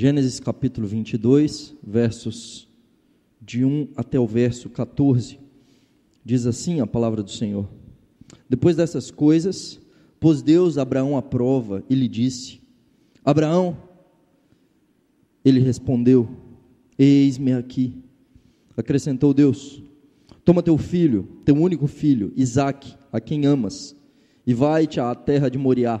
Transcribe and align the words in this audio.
Gênesis 0.00 0.38
capítulo 0.38 0.86
22, 0.86 1.74
versos 1.82 2.68
de 3.42 3.64
1 3.64 3.88
até 3.96 4.16
o 4.16 4.28
verso 4.28 4.70
14. 4.70 5.40
Diz 6.24 6.46
assim 6.46 6.80
a 6.80 6.86
palavra 6.86 7.20
do 7.20 7.32
Senhor: 7.32 7.68
Depois 8.48 8.76
dessas 8.76 9.10
coisas, 9.10 9.80
pôs 10.20 10.40
Deus 10.40 10.78
Abraão 10.78 11.16
à 11.16 11.20
prova 11.20 11.82
e 11.90 11.96
lhe 11.96 12.06
disse: 12.06 12.60
Abraão, 13.24 13.76
ele 15.44 15.58
respondeu: 15.58 16.28
Eis-me 16.96 17.54
aqui. 17.54 17.92
Acrescentou 18.76 19.34
Deus: 19.34 19.82
Toma 20.44 20.62
teu 20.62 20.78
filho, 20.78 21.26
teu 21.44 21.56
único 21.56 21.88
filho, 21.88 22.32
Isaque, 22.36 22.94
a 23.12 23.20
quem 23.20 23.46
amas, 23.46 23.96
e 24.46 24.54
vai-te 24.54 25.00
à 25.00 25.12
terra 25.12 25.48
de 25.48 25.58
Moriá. 25.58 26.00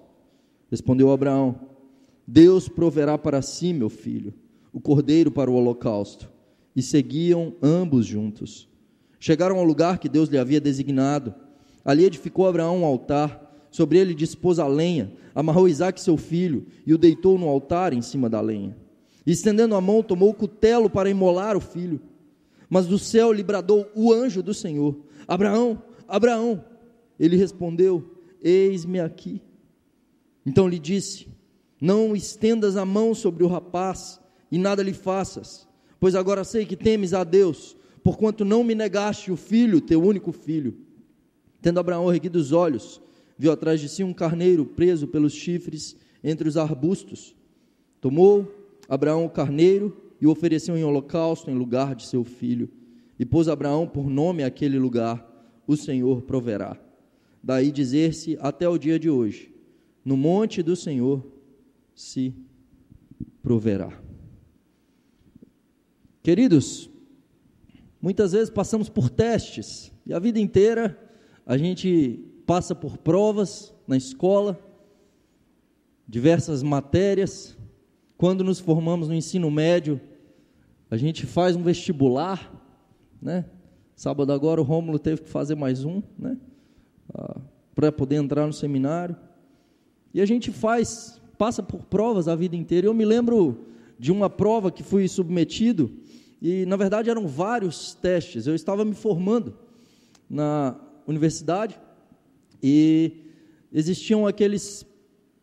Respondeu 0.71 1.11
Abraão: 1.11 1.59
Deus 2.25 2.69
proverá 2.69 3.17
para 3.17 3.41
si, 3.41 3.73
meu 3.73 3.89
filho, 3.89 4.33
o 4.71 4.79
cordeiro 4.79 5.29
para 5.29 5.51
o 5.51 5.55
holocausto. 5.55 6.31
E 6.73 6.81
seguiam 6.81 7.53
ambos 7.61 8.05
juntos. 8.05 8.69
Chegaram 9.19 9.57
ao 9.57 9.65
lugar 9.65 9.99
que 9.99 10.07
Deus 10.07 10.29
lhe 10.29 10.37
havia 10.37 10.61
designado. 10.61 11.35
Ali 11.83 12.05
edificou 12.05 12.47
Abraão 12.47 12.79
um 12.79 12.85
altar, 12.85 13.67
sobre 13.69 13.97
ele 13.97 14.15
dispôs 14.15 14.57
a 14.57 14.67
lenha, 14.67 15.11
amarrou 15.35 15.67
Isaac 15.67 15.99
seu 15.99 16.15
filho 16.15 16.65
e 16.85 16.93
o 16.93 16.97
deitou 16.97 17.37
no 17.37 17.49
altar 17.49 17.91
em 17.91 18.01
cima 18.01 18.29
da 18.29 18.39
lenha. 18.39 18.77
E 19.25 19.31
estendendo 19.31 19.75
a 19.75 19.81
mão, 19.81 20.01
tomou 20.01 20.29
o 20.29 20.33
cutelo 20.33 20.89
para 20.89 21.09
imolar 21.09 21.57
o 21.57 21.61
filho. 21.61 21.99
Mas 22.69 22.87
do 22.87 22.97
céu 22.97 23.33
lhe 23.33 23.43
bradou 23.43 23.85
o 23.93 24.13
anjo 24.13 24.41
do 24.41 24.53
Senhor: 24.53 24.97
Abraão, 25.27 25.83
Abraão. 26.07 26.63
Ele 27.19 27.35
respondeu: 27.35 28.15
Eis-me 28.41 29.01
aqui. 29.01 29.41
Então 30.45 30.67
lhe 30.67 30.79
disse: 30.79 31.27
Não 31.79 32.15
estendas 32.15 32.75
a 32.75 32.85
mão 32.85 33.13
sobre 33.13 33.43
o 33.43 33.47
rapaz 33.47 34.19
e 34.51 34.57
nada 34.57 34.83
lhe 34.83 34.93
faças, 34.93 35.67
pois 35.99 36.15
agora 36.15 36.43
sei 36.43 36.65
que 36.65 36.75
temes 36.75 37.13
a 37.13 37.23
Deus, 37.23 37.75
porquanto 38.03 38.43
não 38.43 38.63
me 38.63 38.75
negaste 38.75 39.31
o 39.31 39.37
filho, 39.37 39.79
teu 39.79 40.01
único 40.01 40.31
filho. 40.31 40.75
Tendo 41.61 41.79
Abraão 41.79 42.11
erguido 42.11 42.39
os 42.39 42.51
olhos, 42.51 43.01
viu 43.37 43.51
atrás 43.51 43.79
de 43.79 43.87
si 43.87 44.03
um 44.03 44.13
carneiro 44.13 44.65
preso 44.65 45.07
pelos 45.07 45.33
chifres 45.33 45.95
entre 46.23 46.47
os 46.47 46.57
arbustos. 46.57 47.35
Tomou 47.99 48.51
Abraão 48.89 49.25
o 49.25 49.29
carneiro 49.29 49.95
e 50.19 50.27
o 50.27 50.31
ofereceu 50.31 50.75
em 50.75 50.83
holocausto 50.83 51.49
em 51.49 51.55
lugar 51.55 51.95
de 51.95 52.05
seu 52.05 52.23
filho. 52.23 52.69
E 53.19 53.25
pôs 53.25 53.47
Abraão 53.47 53.87
por 53.87 54.09
nome 54.09 54.43
aquele 54.43 54.79
lugar: 54.79 55.23
O 55.67 55.77
Senhor 55.77 56.23
proverá. 56.23 56.77
Daí 57.43 57.71
dizer-se 57.71 58.37
até 58.41 58.67
o 58.67 58.77
dia 58.77 58.99
de 58.99 59.09
hoje: 59.09 59.50
No 60.03 60.17
monte 60.17 60.63
do 60.63 60.75
Senhor 60.75 61.25
se 61.93 62.33
proverá. 63.41 63.91
Queridos, 66.23 66.89
muitas 68.01 68.31
vezes 68.31 68.49
passamos 68.49 68.89
por 68.89 69.09
testes 69.09 69.91
e 70.05 70.13
a 70.13 70.19
vida 70.19 70.39
inteira 70.39 70.97
a 71.45 71.57
gente 71.57 72.23
passa 72.45 72.75
por 72.75 72.97
provas 72.97 73.73
na 73.87 73.97
escola, 73.97 74.59
diversas 76.07 76.61
matérias. 76.61 77.57
Quando 78.17 78.43
nos 78.43 78.59
formamos 78.59 79.07
no 79.07 79.15
ensino 79.15 79.49
médio, 79.49 79.99
a 80.89 80.97
gente 80.97 81.25
faz 81.25 81.55
um 81.55 81.63
vestibular, 81.63 82.53
né? 83.21 83.45
Sábado 83.95 84.33
agora 84.33 84.59
o 84.59 84.63
Rômulo 84.63 84.99
teve 84.99 85.21
que 85.21 85.29
fazer 85.29 85.55
mais 85.55 85.85
um, 85.85 86.01
né? 86.17 86.37
Ah, 87.13 87.39
para 87.73 87.91
poder 87.91 88.15
entrar 88.15 88.45
no 88.45 88.53
seminário. 88.53 89.15
E 90.13 90.21
a 90.21 90.25
gente 90.25 90.51
faz, 90.51 91.21
passa 91.37 91.63
por 91.63 91.85
provas 91.85 92.27
a 92.27 92.35
vida 92.35 92.55
inteira. 92.55 92.87
Eu 92.87 92.93
me 92.93 93.05
lembro 93.05 93.65
de 93.97 94.11
uma 94.11 94.29
prova 94.29 94.71
que 94.71 94.83
fui 94.83 95.07
submetido 95.07 95.91
e 96.41 96.65
na 96.65 96.75
verdade 96.75 97.09
eram 97.09 97.27
vários 97.27 97.93
testes. 97.93 98.47
Eu 98.47 98.55
estava 98.55 98.83
me 98.83 98.95
formando 98.95 99.53
na 100.29 100.75
universidade 101.05 101.79
e 102.61 103.11
existiam 103.71 104.25
aqueles 104.25 104.85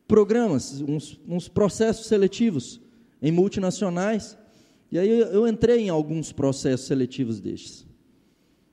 programas, 0.06 0.80
uns, 0.80 1.20
uns 1.26 1.48
processos 1.48 2.06
seletivos 2.06 2.80
em 3.22 3.30
multinacionais. 3.30 4.36
E 4.90 4.98
aí 4.98 5.08
eu 5.08 5.46
entrei 5.46 5.82
em 5.82 5.88
alguns 5.88 6.32
processos 6.32 6.86
seletivos 6.86 7.40
destes. 7.40 7.86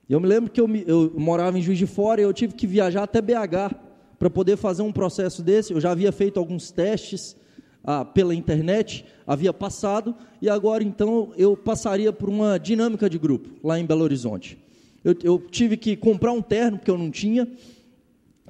Eu 0.08 0.20
me 0.20 0.26
lembro 0.26 0.50
que 0.50 0.60
eu, 0.60 0.68
eu 0.86 1.12
morava 1.16 1.58
em 1.58 1.62
Juiz 1.62 1.78
de 1.78 1.86
Fora 1.86 2.20
e 2.20 2.24
eu 2.24 2.32
tive 2.32 2.54
que 2.54 2.66
viajar 2.66 3.02
até 3.02 3.20
BH 3.20 3.85
para 4.18 4.30
poder 4.30 4.56
fazer 4.56 4.82
um 4.82 4.92
processo 4.92 5.42
desse. 5.42 5.72
Eu 5.72 5.80
já 5.80 5.90
havia 5.90 6.12
feito 6.12 6.38
alguns 6.38 6.70
testes 6.70 7.36
ah, 7.84 8.04
pela 8.04 8.34
internet, 8.34 9.04
havia 9.26 9.52
passado, 9.52 10.14
e 10.40 10.48
agora 10.48 10.82
então 10.82 11.32
eu 11.36 11.56
passaria 11.56 12.12
por 12.12 12.28
uma 12.28 12.58
dinâmica 12.58 13.08
de 13.08 13.18
grupo 13.18 13.50
lá 13.62 13.78
em 13.78 13.86
Belo 13.86 14.02
Horizonte 14.02 14.58
eu, 15.06 15.14
eu 15.22 15.38
tive 15.38 15.76
que 15.76 15.94
comprar 15.94 16.32
um 16.32 16.42
terno, 16.42 16.78
porque 16.78 16.90
eu 16.90 16.98
não 16.98 17.12
tinha, 17.12 17.48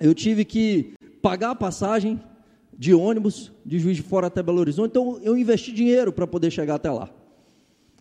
eu 0.01 0.15
tive 0.15 0.43
que 0.43 0.95
pagar 1.21 1.51
a 1.51 1.55
passagem 1.55 2.19
de 2.73 2.95
ônibus 2.95 3.53
de 3.65 3.79
Juiz 3.79 3.99
de 3.99 4.03
Fora 4.03 4.29
até 4.29 4.43
Belo 4.43 4.61
Horizonte, 4.61 4.89
então 4.89 5.21
eu 5.23 5.37
investi 5.37 5.71
dinheiro 5.71 6.11
para 6.11 6.27
poder 6.27 6.51
chegar 6.51 6.77
até 6.77 6.91
lá. 6.91 7.11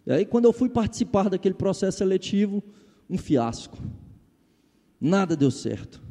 E 0.07 0.11
aí, 0.13 0.25
quando 0.25 0.45
eu 0.45 0.53
fui 0.53 0.69
participar 0.69 1.29
daquele 1.29 1.53
processo 1.53 1.97
seletivo, 1.97 2.63
um 3.09 3.17
fiasco. 3.17 3.77
Nada 5.01 5.35
deu 5.35 5.51
certo. 5.51 6.01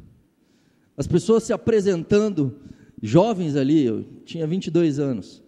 As 0.97 1.07
pessoas 1.07 1.43
se 1.43 1.53
apresentando, 1.53 2.59
jovens 3.01 3.55
ali, 3.55 3.85
eu 3.85 4.03
tinha 4.23 4.47
22 4.47 4.99
anos, 4.99 5.43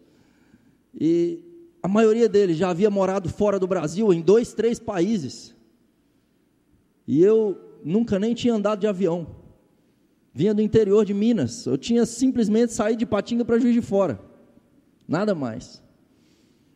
e 0.93 1.43
a 1.81 1.87
maioria 1.87 2.27
deles 2.27 2.57
já 2.57 2.69
havia 2.69 2.89
morado 2.89 3.29
fora 3.29 3.59
do 3.59 3.67
Brasil, 3.67 4.13
em 4.13 4.21
dois, 4.21 4.53
três 4.53 4.79
países. 4.79 5.55
E 7.07 7.21
eu 7.21 7.57
nunca 7.83 8.19
nem 8.19 8.33
tinha 8.33 8.53
andado 8.53 8.81
de 8.81 8.87
avião. 8.87 9.27
Vinha 10.33 10.53
do 10.53 10.61
interior 10.61 11.05
de 11.05 11.13
Minas. 11.13 11.65
Eu 11.65 11.77
tinha 11.77 12.05
simplesmente 12.05 12.73
saído 12.73 12.99
de 12.99 13.05
Patinga 13.05 13.45
para 13.45 13.59
Juiz 13.59 13.73
de 13.73 13.81
Fora. 13.81 14.19
Nada 15.07 15.33
mais. 15.33 15.81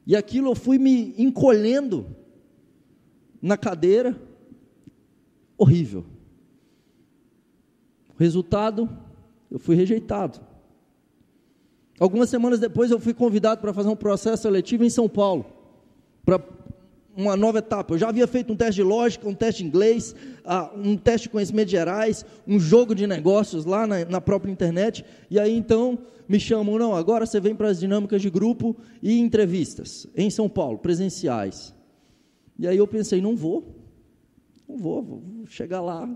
E 0.07 0.15
aquilo 0.15 0.51
eu 0.51 0.55
fui 0.55 0.77
me 0.77 1.13
encolhendo 1.17 2.15
na 3.41 3.57
cadeira. 3.57 4.19
Horrível. 5.57 6.05
Resultado, 8.21 8.87
eu 9.49 9.57
fui 9.57 9.75
rejeitado. 9.75 10.39
Algumas 11.99 12.29
semanas 12.29 12.59
depois 12.59 12.91
eu 12.91 12.99
fui 12.99 13.15
convidado 13.15 13.59
para 13.59 13.73
fazer 13.73 13.89
um 13.89 13.95
processo 13.95 14.43
seletivo 14.43 14.83
em 14.83 14.91
São 14.91 15.09
Paulo, 15.09 15.43
para 16.23 16.39
uma 17.17 17.35
nova 17.35 17.57
etapa. 17.57 17.95
Eu 17.95 17.97
já 17.97 18.09
havia 18.09 18.27
feito 18.27 18.53
um 18.53 18.55
teste 18.55 18.75
de 18.75 18.83
lógica, 18.83 19.27
um 19.27 19.33
teste 19.33 19.63
de 19.63 19.67
inglês, 19.67 20.15
uh, 20.45 20.79
um 20.79 20.95
teste 20.95 21.27
de 21.27 21.31
conhecimentos 21.31 21.71
gerais, 21.71 22.23
um 22.47 22.59
jogo 22.59 22.93
de 22.93 23.07
negócios 23.07 23.65
lá 23.65 23.87
na, 23.87 24.05
na, 24.05 24.21
própria 24.21 24.51
internet. 24.51 25.03
E 25.27 25.39
aí 25.39 25.55
então 25.57 25.97
me 26.29 26.39
chamam, 26.39 26.77
não, 26.77 26.95
agora 26.95 27.25
você 27.25 27.39
vem 27.39 27.55
para 27.55 27.69
as 27.69 27.79
dinâmicas 27.79 28.21
de 28.21 28.29
grupo 28.29 28.77
e 29.01 29.19
entrevistas 29.19 30.05
em 30.15 30.29
São 30.29 30.47
Paulo, 30.47 30.77
presenciais. 30.77 31.73
E 32.59 32.67
aí 32.67 32.77
eu 32.77 32.87
pensei, 32.87 33.19
não 33.19 33.35
vou, 33.35 33.75
não 34.69 34.77
vou, 34.77 35.01
vou 35.01 35.23
chegar 35.47 35.81
lá, 35.81 36.07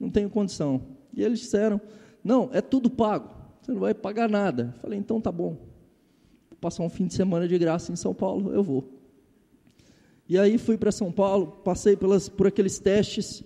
não 0.00 0.08
tenho 0.08 0.30
condição. 0.30 1.01
E 1.14 1.22
eles 1.22 1.40
disseram, 1.40 1.80
não, 2.22 2.50
é 2.52 2.60
tudo 2.60 2.88
pago, 2.90 3.30
você 3.60 3.72
não 3.72 3.80
vai 3.80 3.94
pagar 3.94 4.28
nada. 4.28 4.72
Eu 4.76 4.80
falei, 4.80 4.98
então 4.98 5.20
tá 5.20 5.30
bom, 5.30 5.56
vou 6.50 6.58
passar 6.60 6.82
um 6.82 6.88
fim 6.88 7.06
de 7.06 7.14
semana 7.14 7.46
de 7.46 7.58
graça 7.58 7.92
em 7.92 7.96
São 7.96 8.14
Paulo, 8.14 8.52
eu 8.52 8.62
vou. 8.62 8.88
E 10.28 10.38
aí 10.38 10.56
fui 10.58 10.78
para 10.78 10.92
São 10.92 11.12
Paulo, 11.12 11.46
passei 11.64 11.96
pelas, 11.96 12.28
por 12.28 12.46
aqueles 12.46 12.78
testes, 12.78 13.44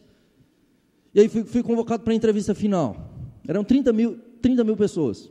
e 1.15 1.21
aí 1.21 1.29
fui, 1.29 1.45
fui 1.45 1.63
convocado 1.63 2.03
para 2.03 2.13
a 2.13 2.17
entrevista 2.17 2.55
final. 2.55 3.11
Eram 3.49 3.65
30 3.65 3.93
mil, 3.93 4.19
30 4.43 4.63
mil 4.63 4.77
pessoas, 4.77 5.31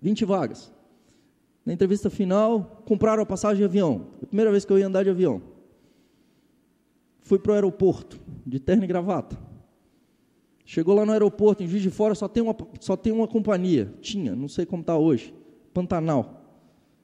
20 0.00 0.24
vagas. 0.24 0.72
Na 1.64 1.72
entrevista 1.72 2.08
final, 2.08 2.82
compraram 2.86 3.22
a 3.22 3.26
passagem 3.26 3.58
de 3.58 3.64
avião. 3.64 4.06
A 4.22 4.26
primeira 4.26 4.50
vez 4.50 4.64
que 4.64 4.72
eu 4.72 4.78
ia 4.78 4.86
andar 4.86 5.02
de 5.02 5.10
avião. 5.10 5.42
Fui 7.20 7.38
para 7.40 7.50
o 7.50 7.54
aeroporto, 7.54 8.20
de 8.46 8.60
terno 8.60 8.84
e 8.84 8.86
gravata. 8.86 9.36
Chegou 10.68 10.96
lá 10.96 11.06
no 11.06 11.12
aeroporto, 11.12 11.62
em 11.62 11.68
Juiz 11.68 11.80
de 11.80 11.90
Fora, 11.90 12.12
só 12.16 12.26
tem 12.26 12.42
uma, 12.42 12.54
só 12.80 12.96
tem 12.96 13.12
uma 13.12 13.28
companhia. 13.28 13.94
Tinha, 14.00 14.34
não 14.34 14.48
sei 14.48 14.66
como 14.66 14.80
está 14.80 14.98
hoje. 14.98 15.32
Pantanal. 15.72 16.44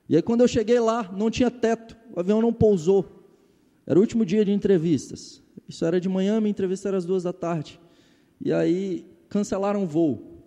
E 0.08 0.16
aí, 0.16 0.20
quando 0.20 0.40
eu 0.40 0.48
cheguei 0.48 0.80
lá, 0.80 1.08
não 1.16 1.30
tinha 1.30 1.48
teto. 1.48 1.96
O 2.12 2.18
avião 2.18 2.42
não 2.42 2.52
pousou. 2.52 3.24
Era 3.86 4.00
o 4.00 4.02
último 4.02 4.26
dia 4.26 4.44
de 4.44 4.50
entrevistas. 4.50 5.40
Isso 5.68 5.84
era 5.84 6.00
de 6.00 6.08
manhã, 6.08 6.40
minha 6.40 6.50
entrevista 6.50 6.88
era 6.88 6.96
às 6.96 7.04
duas 7.04 7.22
da 7.22 7.32
tarde. 7.32 7.80
E 8.40 8.52
aí, 8.52 9.06
cancelaram 9.28 9.84
o 9.84 9.86
voo. 9.86 10.42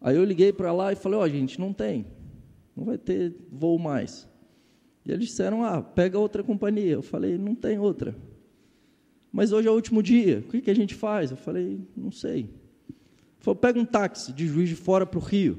Aí 0.00 0.16
eu 0.16 0.24
liguei 0.24 0.52
para 0.52 0.72
lá 0.72 0.92
e 0.92 0.96
falei: 0.96 1.20
Ó, 1.20 1.22
oh, 1.22 1.28
gente, 1.28 1.60
não 1.60 1.72
tem. 1.72 2.06
Não 2.76 2.84
vai 2.84 2.98
ter 2.98 3.36
voo 3.52 3.78
mais. 3.78 4.28
E 5.04 5.12
eles 5.12 5.28
disseram: 5.28 5.62
Ah, 5.62 5.80
pega 5.80 6.18
outra 6.18 6.42
companhia. 6.42 6.94
Eu 6.94 7.02
falei: 7.02 7.38
Não 7.38 7.54
tem 7.54 7.78
outra. 7.78 8.16
Mas 9.36 9.52
hoje 9.52 9.68
é 9.68 9.70
o 9.70 9.74
último 9.74 10.02
dia, 10.02 10.38
o 10.38 10.50
que, 10.50 10.62
que 10.62 10.70
a 10.70 10.74
gente 10.74 10.94
faz? 10.94 11.30
Eu 11.30 11.36
falei: 11.36 11.78
Não 11.94 12.10
sei. 12.10 12.48
Falei: 13.38 13.60
Pega 13.60 13.78
um 13.78 13.84
táxi 13.84 14.32
de 14.32 14.46
Juiz 14.46 14.66
de 14.66 14.74
Fora 14.74 15.04
para 15.04 15.18
o 15.18 15.22
Rio. 15.22 15.58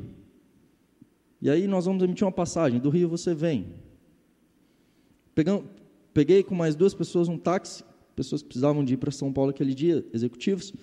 E 1.39 1.47
aí 1.47 1.67
nós 1.67 1.85
vamos 1.85 2.01
emitir 2.01 2.25
uma 2.25 2.31
passagem. 2.31 2.79
Do 2.79 2.89
Rio 2.89 3.07
você 3.07 3.35
vem. 3.35 3.75
peguei 6.11 6.41
com 6.41 6.55
mais 6.55 6.75
duas 6.75 6.95
pessoas 6.95 7.27
um 7.27 7.37
táxi, 7.37 7.83
pessoas 8.15 8.41
que 8.41 8.47
precisavam 8.47 8.83
de 8.83 8.95
ir 8.95 8.97
para 8.97 9.11
São 9.11 9.31
Paulo 9.31 9.51
aquele 9.51 9.75
dia, 9.75 10.03
executivos. 10.11 10.73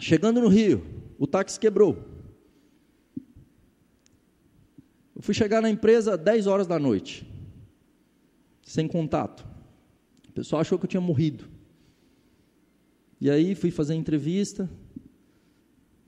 Chegando 0.00 0.40
no 0.40 0.48
Rio, 0.48 0.82
o 1.18 1.26
táxi 1.26 1.60
quebrou. 1.60 1.98
Eu 5.14 5.20
fui 5.20 5.34
chegar 5.34 5.60
na 5.60 5.68
empresa 5.68 6.16
10 6.16 6.46
horas 6.46 6.66
da 6.66 6.78
noite, 6.78 7.30
sem 8.62 8.88
contato. 8.88 9.46
O 10.30 10.32
pessoal 10.32 10.62
achou 10.62 10.78
que 10.78 10.86
eu 10.86 10.88
tinha 10.88 11.00
morrido. 11.02 11.57
E 13.20 13.28
aí 13.28 13.54
fui 13.54 13.70
fazer 13.70 13.94
entrevista, 13.94 14.70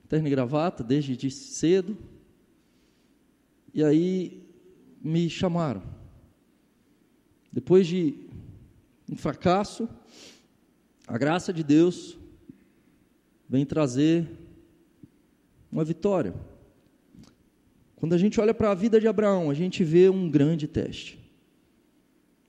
terno 0.08 0.28
e 0.28 0.30
gravata, 0.30 0.84
desde 0.84 1.30
cedo. 1.30 1.96
E 3.74 3.82
aí 3.82 4.42
me 5.02 5.28
chamaram. 5.28 5.82
Depois 7.52 7.86
de 7.86 8.14
um 9.10 9.16
fracasso, 9.16 9.88
a 11.06 11.18
graça 11.18 11.52
de 11.52 11.64
Deus 11.64 12.16
vem 13.48 13.66
trazer 13.66 14.28
uma 15.70 15.84
vitória. 15.84 16.34
Quando 17.96 18.14
a 18.14 18.18
gente 18.18 18.40
olha 18.40 18.54
para 18.54 18.70
a 18.70 18.74
vida 18.74 19.00
de 19.00 19.08
Abraão, 19.08 19.50
a 19.50 19.54
gente 19.54 19.82
vê 19.82 20.08
um 20.08 20.30
grande 20.30 20.68
teste. 20.68 21.18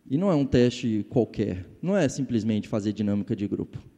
E 0.09 0.17
não 0.17 0.31
é 0.31 0.35
um 0.35 0.45
teste 0.45 1.05
qualquer, 1.09 1.65
não 1.81 1.97
é 1.97 2.07
simplesmente 2.07 2.67
fazer 2.67 2.93
dinâmica 2.93 3.35
de 3.35 3.47
grupo. 3.47 3.90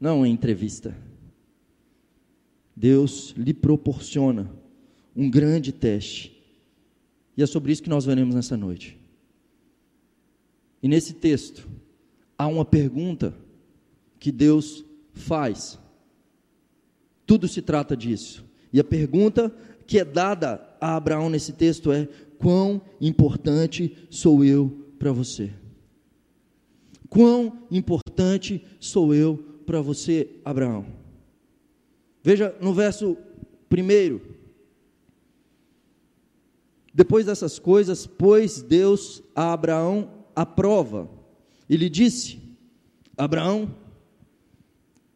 Não 0.00 0.24
é 0.24 0.28
entrevista. 0.28 0.96
Deus 2.74 3.34
lhe 3.36 3.54
proporciona 3.54 4.50
um 5.14 5.30
grande 5.30 5.72
teste. 5.72 6.36
E 7.36 7.42
é 7.42 7.46
sobre 7.46 7.72
isso 7.72 7.82
que 7.82 7.88
nós 7.88 8.04
veremos 8.04 8.34
nessa 8.34 8.56
noite. 8.56 8.98
E 10.82 10.88
nesse 10.88 11.14
texto, 11.14 11.68
há 12.36 12.46
uma 12.46 12.64
pergunta 12.64 13.34
que 14.18 14.30
Deus 14.30 14.84
faz. 15.12 15.78
Tudo 17.26 17.48
se 17.48 17.62
trata 17.62 17.96
disso. 17.96 18.44
E 18.72 18.78
a 18.78 18.84
pergunta 18.84 19.54
que 19.86 19.98
é 19.98 20.04
dada 20.04 20.76
a 20.80 20.96
Abraão 20.96 21.30
nesse 21.30 21.52
texto 21.52 21.90
é: 21.90 22.06
quão 22.38 22.80
importante 23.00 23.96
sou 24.10 24.44
eu 24.44 24.86
para 24.98 25.12
você? 25.12 25.50
Quão 27.08 27.66
importante 27.70 28.62
sou 28.78 29.14
eu 29.14 29.55
para 29.66 29.82
você, 29.82 30.28
Abraão? 30.44 30.86
Veja 32.22 32.54
no 32.60 32.72
verso 32.72 33.16
primeiro. 33.68 34.22
Depois 36.94 37.26
dessas 37.26 37.58
coisas, 37.58 38.06
pôs 38.06 38.62
Deus 38.62 39.22
a 39.34 39.52
Abraão 39.52 40.10
à 40.34 40.46
prova 40.46 41.10
e 41.68 41.76
lhe 41.76 41.90
disse: 41.90 42.38
Abraão, 43.16 43.74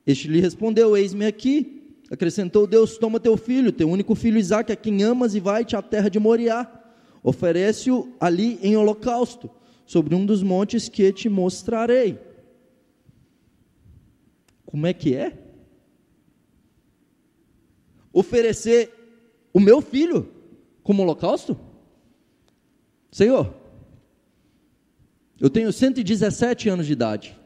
este 0.06 0.29
lhe 0.29 0.41
respondeu: 0.41 0.96
Eis-me 0.96 1.25
aqui. 1.25 1.96
Acrescentou 2.11 2.67
Deus: 2.67 2.99
Toma 2.99 3.20
teu 3.20 3.37
filho, 3.37 3.73
teu 3.73 3.88
único 3.88 4.14
filho 4.14 4.38
Isaque, 4.38 4.73
a 4.73 4.76
quem 4.76 5.03
amas, 5.03 5.35
e 5.35 5.41
vai-te 5.41 5.76
à 5.76 5.82
terra 5.82 6.08
de 6.08 6.19
Moriá. 6.19 6.70
Oferece-o 7.23 8.12
ali 8.19 8.58
em 8.62 8.76
holocausto, 8.76 9.49
sobre 9.87 10.14
um 10.14 10.26
dos 10.26 10.43
montes 10.43 10.88
que 10.88 11.12
te 11.12 11.29
mostrarei. 11.29 12.19
Como 14.70 14.87
é 14.87 14.94
que 14.94 15.14
é? 15.14 15.37
Oferecer 18.12 18.93
o 19.52 19.58
meu 19.58 19.82
filho 19.82 20.32
como 20.82 21.02
holocausto? 21.02 21.58
Senhor, 23.11 23.52
eu 25.40 25.50
tenho 25.50 25.72
117 25.72 26.69
anos 26.69 26.87
de 26.87 26.93
idade. 26.93 27.37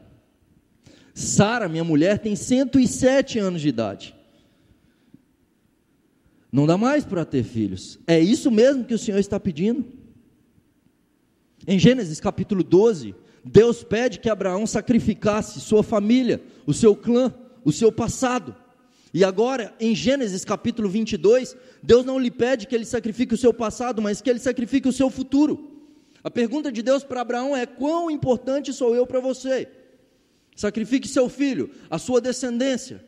Sara, 1.15 1.67
minha 1.67 1.83
mulher, 1.83 2.19
tem 2.19 2.35
107 2.35 3.39
anos 3.39 3.61
de 3.61 3.69
idade. 3.69 4.15
Não 6.51 6.67
dá 6.67 6.77
mais 6.77 7.03
para 7.03 7.25
ter 7.25 7.43
filhos. 7.43 7.97
É 8.05 8.19
isso 8.19 8.51
mesmo 8.51 8.85
que 8.85 8.93
o 8.93 8.99
Senhor 8.99 9.17
está 9.17 9.39
pedindo? 9.39 9.83
Em 11.65 11.79
Gênesis 11.79 12.19
capítulo 12.19 12.63
12, 12.63 13.15
Deus 13.45 13.83
pede 13.83 14.19
que 14.19 14.27
Abraão 14.27 14.65
sacrificasse 14.65 15.61
sua 15.61 15.83
família, 15.83 16.41
o 16.65 16.73
seu 16.73 16.95
clã, 16.95 17.31
o 17.63 17.71
seu 17.71 17.91
passado. 17.91 18.55
E 19.13 19.23
agora, 19.23 19.71
em 19.79 19.93
Gênesis 19.93 20.43
capítulo 20.43 20.89
22, 20.89 21.55
Deus 21.81 22.03
não 22.03 22.17
lhe 22.17 22.31
pede 22.31 22.65
que 22.65 22.73
ele 22.73 22.85
sacrifique 22.85 23.35
o 23.35 23.37
seu 23.37 23.53
passado, 23.53 24.01
mas 24.01 24.19
que 24.19 24.29
ele 24.31 24.39
sacrifique 24.39 24.89
o 24.89 24.91
seu 24.91 25.11
futuro. 25.11 25.71
A 26.23 26.31
pergunta 26.31 26.71
de 26.71 26.81
Deus 26.81 27.03
para 27.03 27.21
Abraão 27.21 27.55
é: 27.55 27.67
quão 27.67 28.09
importante 28.09 28.73
sou 28.73 28.95
eu 28.95 29.05
para 29.05 29.19
você? 29.19 29.69
Sacrifique 30.55 31.07
seu 31.07 31.29
filho, 31.29 31.69
a 31.87 31.99
sua 31.99 32.19
descendência, 32.19 33.05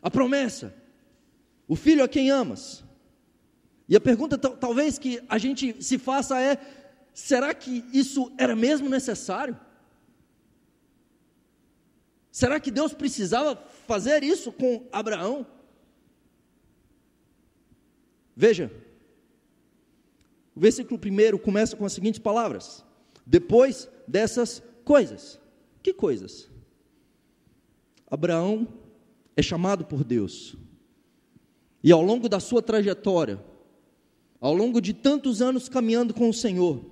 a 0.00 0.08
promessa. 0.08 0.72
O 1.66 1.74
filho 1.74 2.04
a 2.04 2.08
quem 2.08 2.30
amas. 2.30 2.84
E 3.88 3.96
a 3.96 4.00
pergunta 4.00 4.38
talvez 4.38 4.98
que 4.98 5.20
a 5.28 5.36
gente 5.36 5.82
se 5.82 5.98
faça 5.98 6.40
é: 6.40 6.58
será 7.14 7.54
que 7.54 7.84
isso 7.92 8.30
era 8.36 8.54
mesmo 8.54 8.88
necessário? 8.88 9.58
Será 12.30 12.58
que 12.58 12.70
Deus 12.70 12.92
precisava 12.92 13.56
fazer 13.86 14.22
isso 14.22 14.52
com 14.52 14.86
Abraão? 14.92 15.46
Veja, 18.36 18.70
o 20.54 20.60
versículo 20.60 21.00
1 21.00 21.38
começa 21.38 21.76
com 21.76 21.86
as 21.86 21.92
seguintes 21.92 22.18
palavras: 22.18 22.84
Depois 23.24 23.88
dessas 24.06 24.62
coisas. 24.84 25.40
Que 25.82 25.92
coisas? 25.92 26.50
Abraão 28.10 28.66
é 29.36 29.42
chamado 29.42 29.84
por 29.84 30.02
Deus 30.02 30.56
e 31.84 31.92
ao 31.92 32.00
longo 32.00 32.30
da 32.30 32.40
sua 32.40 32.62
trajetória, 32.62 33.38
ao 34.40 34.54
longo 34.54 34.80
de 34.80 34.94
tantos 34.94 35.42
anos 35.42 35.68
caminhando 35.68 36.14
com 36.14 36.30
o 36.30 36.34
Senhor, 36.34 36.82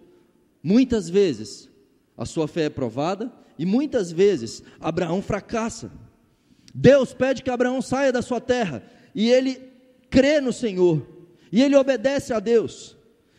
muitas 0.62 1.08
vezes 1.08 1.70
a 2.16 2.24
sua 2.24 2.46
fé 2.46 2.64
é 2.64 2.70
provada 2.70 3.32
e 3.58 3.66
muitas 3.66 4.12
vezes 4.12 4.62
Abraão 4.80 5.20
fracassa. 5.20 5.90
Deus 6.74 7.12
pede 7.12 7.42
que 7.42 7.50
Abraão 7.50 7.82
saia 7.82 8.12
da 8.12 8.22
sua 8.22 8.40
terra 8.40 8.82
e 9.14 9.30
ele 9.30 9.60
crê 10.08 10.40
no 10.40 10.52
Senhor 10.52 11.06
e 11.50 11.62
ele 11.62 11.76
obedece 11.76 12.32
a 12.32 12.40
Deus. 12.40 12.96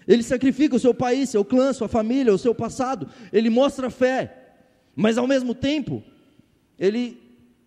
Ele 0.08 0.22
sacrifica 0.22 0.76
o 0.76 0.80
seu 0.80 0.94
país, 0.94 1.30
seu 1.30 1.46
clã, 1.46 1.72
sua 1.72 1.88
família, 1.88 2.34
o 2.34 2.38
seu 2.38 2.54
passado. 2.54 3.10
Ele 3.32 3.50
mostra 3.50 3.90
fé, 3.90 4.56
mas 4.96 5.18
ao 5.18 5.26
mesmo 5.26 5.56
tempo 5.56 6.04
ele 6.78 7.22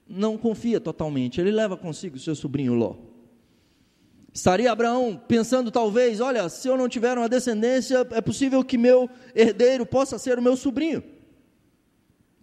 não 0.08 0.36
confia 0.36 0.78
totalmente. 0.78 1.40
Ele 1.40 1.50
leva 1.50 1.76
consigo 1.76 2.16
o 2.16 2.20
seu 2.20 2.34
sobrinho 2.34 2.74
Ló. 2.74 2.96
Estaria 4.36 4.70
Abraão 4.70 5.18
pensando, 5.26 5.70
talvez, 5.70 6.20
olha, 6.20 6.46
se 6.50 6.68
eu 6.68 6.76
não 6.76 6.90
tiver 6.90 7.16
uma 7.16 7.26
descendência, 7.26 8.06
é 8.10 8.20
possível 8.20 8.62
que 8.62 8.76
meu 8.76 9.08
herdeiro 9.34 9.86
possa 9.86 10.18
ser 10.18 10.38
o 10.38 10.42
meu 10.42 10.58
sobrinho. 10.58 11.02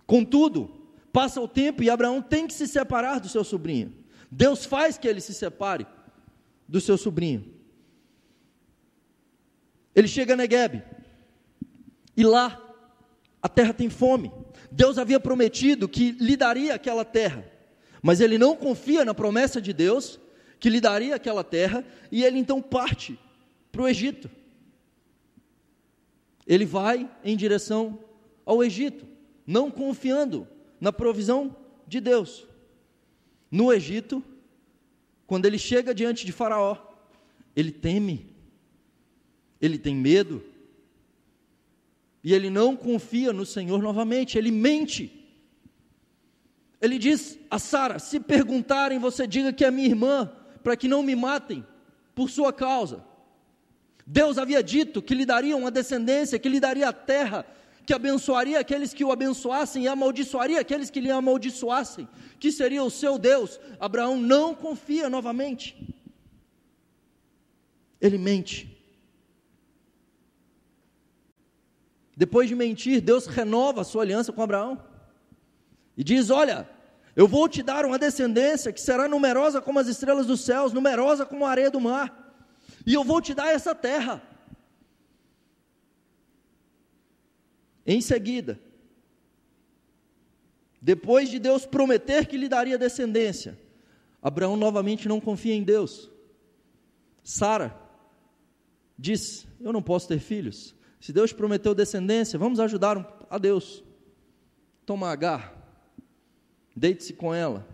Contudo, 0.08 0.72
passa 1.12 1.40
o 1.40 1.48
tempo 1.48 1.84
e 1.84 1.92
Abraão 1.92 2.20
tem 2.20 2.48
que 2.48 2.54
se 2.56 2.68
separar 2.68 3.20
do 3.20 3.30
seu 3.30 3.44
sobrinho. 3.44 3.94
Deus 4.32 4.66
faz 4.66 4.98
que 4.98 5.08
ele 5.08 5.22
se 5.22 5.36
separe 5.36 5.86
do 6.68 6.82
seu 6.82 6.98
sobrinho. 6.98 7.46
Ele 9.94 10.08
chega 10.08 10.34
a 10.34 10.38
Negueb, 10.38 10.82
e 12.18 12.24
lá 12.24 12.60
a 13.40 13.48
terra 13.48 13.72
tem 13.72 13.92
fome. 13.92 14.32
Deus 14.72 14.98
havia 14.98 15.20
prometido 15.20 15.88
que 15.88 16.10
lhe 16.14 16.36
daria 16.36 16.74
aquela 16.74 17.06
terra, 17.06 17.46
mas 18.02 18.20
ele 18.20 18.40
não 18.40 18.56
confia 18.56 19.06
na 19.06 19.14
promessa 19.14 19.62
de 19.62 19.72
Deus 19.72 20.20
que 20.64 20.70
lhe 20.70 20.80
daria 20.80 21.14
aquela 21.14 21.44
terra, 21.44 21.86
e 22.10 22.24
ele 22.24 22.40
então 22.40 22.62
parte 22.62 23.20
para 23.70 23.82
o 23.82 23.88
Egito. 23.90 24.32
Ele 26.48 26.66
vai 26.66 27.12
em 27.22 27.36
direção 27.36 28.00
ao 28.46 28.64
Egito, 28.64 29.06
não 29.46 29.70
confiando 29.70 30.48
na 30.80 30.94
provisão 30.94 31.54
de 31.86 32.00
Deus. 32.00 32.48
No 33.52 33.74
Egito, 33.74 34.24
quando 35.28 35.48
ele 35.48 35.58
chega 35.58 35.94
diante 35.94 36.26
de 36.26 36.32
Faraó, 36.32 36.78
ele 37.54 37.74
teme, 37.74 38.34
ele 39.60 39.78
tem 39.78 39.94
medo, 39.94 40.42
e 42.24 42.34
ele 42.34 42.50
não 42.50 42.78
confia 42.78 43.34
no 43.34 43.46
Senhor 43.46 43.84
novamente, 43.84 44.38
ele 44.38 44.50
mente. 44.50 45.28
Ele 46.80 46.98
diz 46.98 47.38
a 47.52 47.60
Sara: 47.60 48.00
Se 48.00 48.18
perguntarem, 48.18 48.98
você 48.98 49.28
diga 49.28 49.52
que 49.52 49.66
é 49.66 49.70
minha 49.70 49.90
irmã, 49.90 50.32
para 50.64 50.78
que 50.78 50.88
não 50.88 51.04
me 51.04 51.16
matem 51.16 51.66
por 52.16 52.30
sua 52.30 52.54
causa. 52.54 53.04
Deus 54.06 54.38
havia 54.38 54.64
dito 54.64 55.02
que 55.02 55.16
lhe 55.16 55.26
daria 55.26 55.56
uma 55.56 55.72
descendência, 55.72 56.40
que 56.40 56.50
lhe 56.50 56.60
daria 56.60 56.90
a 56.90 56.94
terra, 56.94 57.46
que 57.86 57.94
abençoaria 57.94 58.60
aqueles 58.60 58.94
que 58.94 59.04
o 59.04 59.12
abençoassem 59.12 59.84
e 59.84 59.88
amaldiçoaria 59.88 60.60
aqueles 60.60 60.90
que 60.90 61.00
lhe 61.00 61.12
amaldiçoassem, 61.12 62.08
que 62.40 62.52
seria 62.52 62.84
o 62.84 62.90
seu 62.90 63.18
Deus. 63.18 63.60
Abraão 63.80 64.18
não 64.18 64.56
confia 64.56 65.10
novamente. 65.10 65.96
Ele 68.00 68.18
mente. 68.18 68.70
Depois 72.16 72.48
de 72.48 72.56
mentir, 72.56 73.02
Deus 73.02 73.26
renova 73.26 73.82
a 73.82 73.84
sua 73.84 74.04
aliança 74.04 74.32
com 74.32 74.42
Abraão 74.42 74.82
e 75.98 76.04
diz: 76.04 76.30
Olha, 76.30 76.70
eu 77.16 77.28
vou 77.28 77.48
te 77.48 77.62
dar 77.62 77.86
uma 77.86 78.00
descendência 78.00 78.74
que 78.74 78.82
será 78.82 79.08
numerosa 79.08 79.62
como 79.62 79.80
as 79.80 79.88
estrelas 79.88 80.26
dos 80.26 80.42
céus, 80.42 80.74
numerosa 80.74 81.26
como 81.26 81.46
a 81.46 81.50
areia 81.50 81.70
do 81.70 81.80
mar 81.80 82.24
e 82.86 82.94
eu 82.94 83.04
vou 83.04 83.22
te 83.22 83.34
dar 83.34 83.54
essa 83.54 83.74
terra. 83.74 84.22
Em 87.86 88.02
seguida, 88.02 88.60
depois 90.82 91.30
de 91.30 91.40
Deus 91.40 91.66
prometer 91.66 92.28
que 92.28 92.38
lhe 92.38 92.48
daria 92.48 92.78
descendência, 92.78 93.60
Abraão 94.22 94.56
novamente 94.56 95.08
não 95.08 95.20
confia 95.20 95.54
em 95.54 95.64
Deus. 95.64 96.10
Sara 97.24 97.78
diz: 98.98 99.46
Eu 99.60 99.74
não 99.74 99.82
posso 99.82 100.08
ter 100.08 100.20
filhos. 100.20 100.76
Se 101.00 101.12
Deus 101.12 101.34
prometeu 101.34 101.76
descendência, 101.76 102.40
vamos 102.40 102.60
ajudar 102.60 103.26
a 103.30 103.38
Deus. 103.38 103.84
Toma 104.86 105.10
Agar, 105.10 105.54
deite-se 106.76 107.14
com 107.14 107.34
ela, 107.34 107.68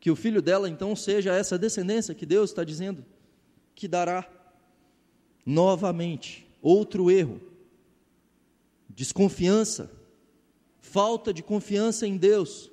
que 0.00 0.10
o 0.10 0.16
filho 0.16 0.40
dela 0.40 0.68
então 0.68 0.96
seja 0.96 1.34
essa 1.34 1.58
descendência 1.58 2.14
que 2.14 2.24
Deus 2.24 2.50
está 2.50 2.64
dizendo 2.64 3.04
que 3.74 3.86
dará. 3.86 4.28
Novamente, 5.44 6.46
outro 6.60 7.10
erro, 7.10 7.40
desconfiança, 8.88 9.90
falta 10.78 11.32
de 11.32 11.42
confiança 11.42 12.06
em 12.06 12.16
Deus. 12.16 12.70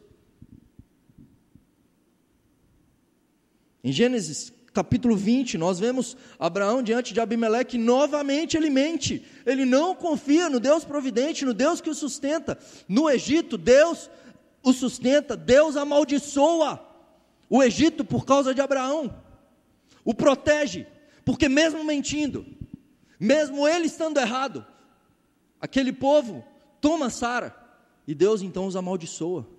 Em 3.84 3.92
Gênesis 3.92 4.54
capítulo 4.78 5.16
20, 5.16 5.58
nós 5.58 5.80
vemos 5.80 6.16
Abraão 6.38 6.84
diante 6.84 7.12
de 7.12 7.20
Abimeleque, 7.20 7.80
novamente 7.80 8.56
ele 8.56 8.70
mente, 8.70 9.26
ele 9.44 9.66
não 9.66 9.96
confia 9.96 10.52
no 10.52 10.60
Deus 10.60 10.86
providente, 10.86 11.44
no 11.44 11.52
Deus 11.52 11.82
que 11.82 11.90
o 11.90 11.96
sustenta. 11.96 12.60
No 12.88 13.10
Egito, 13.10 13.58
Deus 13.58 14.08
o 14.62 14.72
sustenta, 14.72 15.36
Deus 15.36 15.76
amaldiçoa 15.76 16.80
o 17.50 17.64
Egito 17.64 18.06
por 18.06 18.24
causa 18.24 18.54
de 18.54 18.62
Abraão, 18.62 19.12
o 20.06 20.14
protege, 20.14 20.86
porque 21.26 21.50
mesmo 21.50 21.84
mentindo, 21.84 22.46
mesmo 23.20 23.68
ele 23.68 23.88
estando 23.88 24.20
errado, 24.20 24.64
aquele 25.60 25.92
povo 25.92 26.46
toma 26.80 27.10
Sara 27.10 27.56
e 28.08 28.14
Deus 28.14 28.44
então 28.44 28.68
os 28.68 28.76
amaldiçoa. 28.76 29.57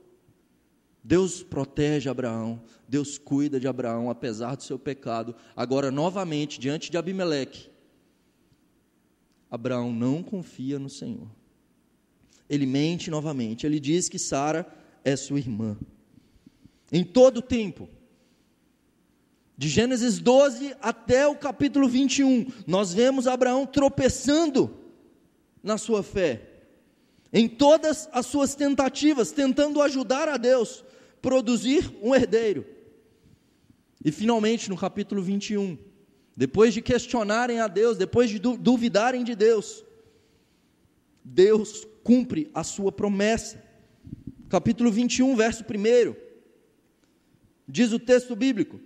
Deus 1.09 1.43
protege 1.43 2.11
Abraão, 2.11 2.61
Deus 2.87 3.17
cuida 3.17 3.59
de 3.59 3.67
Abraão 3.67 4.11
apesar 4.11 4.55
do 4.55 4.63
seu 4.63 4.79
pecado. 4.79 5.35
Agora 5.57 5.91
novamente 5.91 6.61
diante 6.61 6.91
de 6.91 6.99
Abimeleque, 6.99 7.71
Abraão 9.51 9.91
não 9.91 10.23
confia 10.23 10.79
no 10.79 10.91
Senhor. 10.91 11.27
Ele 12.47 12.67
mente 12.67 13.11
novamente. 13.11 13.65
Ele 13.65 13.81
diz 13.81 14.07
que 14.07 14.19
Sara 14.19 14.67
é 15.03 15.17
sua 15.17 15.39
irmã 15.39 15.79
em 16.93 17.03
todo 17.03 17.39
o 17.39 17.43
tempo. 17.43 17.89
De 19.57 19.67
Gênesis 19.67 20.19
12 20.19 20.77
até 20.79 21.27
o 21.27 21.35
capítulo 21.35 21.89
21, 21.89 22.53
nós 22.67 22.93
vemos 22.93 23.27
Abraão 23.27 23.65
tropeçando 23.65 24.77
na 25.63 25.79
sua 25.79 26.03
fé, 26.03 26.43
em 27.33 27.49
todas 27.49 28.11
as 28.13 28.27
suas 28.27 28.55
tentativas, 28.55 29.33
tentando 29.33 29.81
ajudar 29.81 30.29
a 30.29 30.37
Deus 30.37 30.85
produzir 31.21 31.91
um 32.03 32.15
herdeiro. 32.15 32.65
E 34.05 34.13
finalmente, 34.13 34.71
no 34.71 34.77
capítulo 34.77 35.21
21, 35.21 35.77
depois 36.37 36.73
de 36.73 36.81
questionarem 36.81 37.61
a 37.61 37.67
Deus, 37.67 37.97
depois 37.97 38.31
de 38.31 38.39
duvidarem 38.39 39.25
de 39.25 39.35
Deus, 39.35 39.85
Deus 41.25 41.87
cumpre 42.05 42.51
a 42.55 42.63
sua 42.63 42.93
promessa. 42.93 43.63
Capítulo 44.49 44.91
21, 44.91 45.37
verso 45.37 45.65
1. 45.65 46.15
Diz 47.67 47.93
o 47.93 47.99
texto 47.99 48.35
bíblico. 48.35 48.81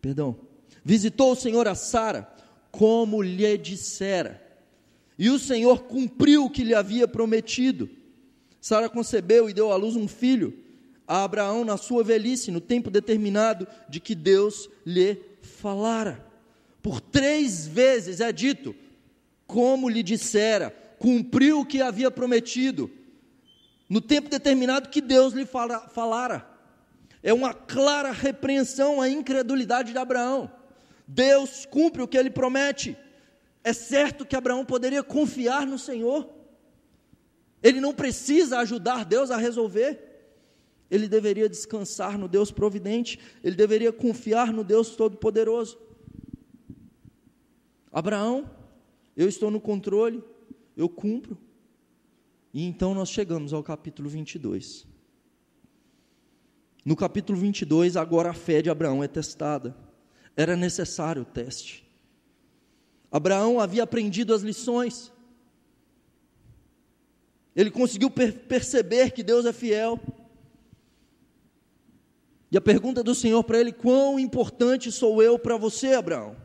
Perdão. 0.00 0.36
Visitou 0.84 1.32
o 1.32 1.36
Senhor 1.36 1.66
a 1.68 1.74
Sara, 1.74 2.30
como 2.70 3.22
lhe 3.22 3.56
dissera. 3.56 4.42
E 5.16 5.30
o 5.30 5.38
Senhor 5.38 5.84
cumpriu 5.84 6.44
o 6.44 6.50
que 6.50 6.64
lhe 6.64 6.74
havia 6.74 7.06
prometido. 7.06 7.88
Sara 8.62 8.88
concebeu 8.88 9.50
e 9.50 9.52
deu 9.52 9.72
à 9.72 9.76
luz 9.76 9.96
um 9.96 10.06
filho 10.06 10.56
a 11.06 11.24
Abraão 11.24 11.64
na 11.64 11.76
sua 11.76 12.04
velhice, 12.04 12.52
no 12.52 12.60
tempo 12.60 12.88
determinado 12.88 13.66
de 13.88 13.98
que 13.98 14.14
Deus 14.14 14.70
lhe 14.86 15.20
falara. 15.42 16.24
Por 16.80 17.00
três 17.00 17.66
vezes 17.66 18.20
é 18.20 18.30
dito, 18.30 18.72
como 19.48 19.88
lhe 19.88 20.00
dissera, 20.00 20.70
cumpriu 20.96 21.60
o 21.60 21.66
que 21.66 21.82
havia 21.82 22.08
prometido 22.08 22.88
no 23.88 24.00
tempo 24.00 24.30
determinado 24.30 24.88
que 24.88 25.00
Deus 25.00 25.34
lhe 25.34 25.44
fala, 25.44 25.80
falara. 25.88 26.48
É 27.20 27.34
uma 27.34 27.52
clara 27.52 28.12
repreensão 28.12 29.00
à 29.00 29.08
incredulidade 29.08 29.92
de 29.92 29.98
Abraão. 29.98 30.50
Deus 31.06 31.66
cumpre 31.66 32.00
o 32.00 32.06
que 32.06 32.16
ele 32.16 32.30
promete. 32.30 32.96
É 33.64 33.72
certo 33.72 34.24
que 34.24 34.36
Abraão 34.36 34.64
poderia 34.64 35.02
confiar 35.02 35.66
no 35.66 35.80
Senhor. 35.80 36.41
Ele 37.62 37.80
não 37.80 37.94
precisa 37.94 38.58
ajudar 38.58 39.04
Deus 39.04 39.30
a 39.30 39.36
resolver. 39.36 40.10
Ele 40.90 41.08
deveria 41.08 41.48
descansar 41.48 42.18
no 42.18 42.28
Deus 42.28 42.50
providente. 42.50 43.18
Ele 43.42 43.54
deveria 43.54 43.92
confiar 43.92 44.52
no 44.52 44.64
Deus 44.64 44.96
Todo-Poderoso. 44.96 45.78
Abraão, 47.92 48.50
eu 49.16 49.28
estou 49.28 49.50
no 49.50 49.60
controle, 49.60 50.22
eu 50.76 50.88
cumpro. 50.88 51.38
E 52.52 52.64
então 52.64 52.94
nós 52.94 53.10
chegamos 53.10 53.52
ao 53.52 53.62
capítulo 53.62 54.08
22. 54.08 54.86
No 56.84 56.96
capítulo 56.96 57.38
22, 57.38 57.96
agora 57.96 58.30
a 58.30 58.34
fé 58.34 58.60
de 58.60 58.68
Abraão 58.68 59.04
é 59.04 59.08
testada. 59.08 59.76
Era 60.36 60.56
necessário 60.56 61.22
o 61.22 61.24
teste. 61.24 61.88
Abraão 63.10 63.60
havia 63.60 63.82
aprendido 63.82 64.34
as 64.34 64.42
lições. 64.42 65.11
Ele 67.54 67.70
conseguiu 67.70 68.10
per 68.10 68.32
perceber 68.46 69.10
que 69.10 69.22
Deus 69.22 69.44
é 69.44 69.52
fiel. 69.52 70.00
E 72.50 72.56
a 72.56 72.60
pergunta 72.60 73.02
do 73.02 73.14
Senhor 73.14 73.42
para 73.44 73.58
ele: 73.58 73.72
quão 73.72 74.18
importante 74.18 74.90
sou 74.90 75.22
eu 75.22 75.38
para 75.38 75.56
você, 75.56 75.94
Abraão? 75.94 76.36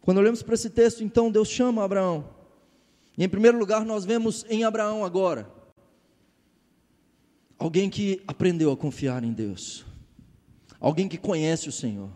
Quando 0.00 0.18
olhamos 0.18 0.42
para 0.42 0.54
esse 0.54 0.70
texto, 0.70 1.04
então, 1.04 1.30
Deus 1.30 1.48
chama 1.48 1.84
Abraão. 1.84 2.28
E 3.16 3.24
em 3.24 3.28
primeiro 3.28 3.58
lugar, 3.58 3.84
nós 3.84 4.04
vemos 4.04 4.46
em 4.48 4.64
Abraão 4.64 5.04
agora 5.04 5.58
alguém 7.58 7.90
que 7.90 8.22
aprendeu 8.26 8.70
a 8.70 8.76
confiar 8.76 9.24
em 9.24 9.32
Deus, 9.32 9.84
alguém 10.78 11.08
que 11.08 11.18
conhece 11.18 11.68
o 11.68 11.72
Senhor, 11.72 12.10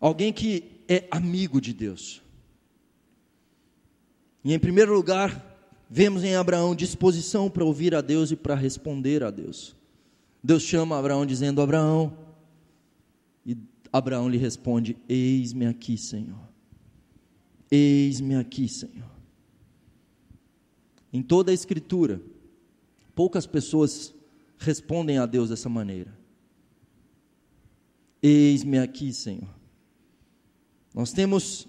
alguém 0.00 0.32
que 0.32 0.69
é 0.90 1.06
amigo 1.08 1.60
de 1.60 1.72
Deus. 1.72 2.20
E 4.42 4.52
em 4.52 4.58
primeiro 4.58 4.92
lugar, 4.92 5.46
vemos 5.88 6.24
em 6.24 6.34
Abraão 6.34 6.74
disposição 6.74 7.48
para 7.48 7.64
ouvir 7.64 7.94
a 7.94 8.00
Deus 8.00 8.32
e 8.32 8.36
para 8.36 8.56
responder 8.56 9.22
a 9.22 9.30
Deus. 9.30 9.76
Deus 10.42 10.64
chama 10.64 10.98
Abraão 10.98 11.24
dizendo: 11.24 11.62
Abraão, 11.62 12.18
e 13.46 13.56
Abraão 13.92 14.28
lhe 14.28 14.36
responde: 14.36 14.96
Eis-me 15.08 15.66
aqui, 15.66 15.96
Senhor. 15.96 16.50
Eis-me 17.70 18.34
aqui, 18.34 18.68
Senhor. 18.68 19.10
Em 21.12 21.22
toda 21.22 21.52
a 21.52 21.54
Escritura, 21.54 22.20
poucas 23.14 23.46
pessoas 23.46 24.12
respondem 24.58 25.18
a 25.18 25.26
Deus 25.26 25.50
dessa 25.50 25.68
maneira. 25.68 26.18
Eis-me 28.20 28.78
aqui, 28.78 29.12
Senhor. 29.12 29.59
Nós 30.94 31.12
temos 31.12 31.68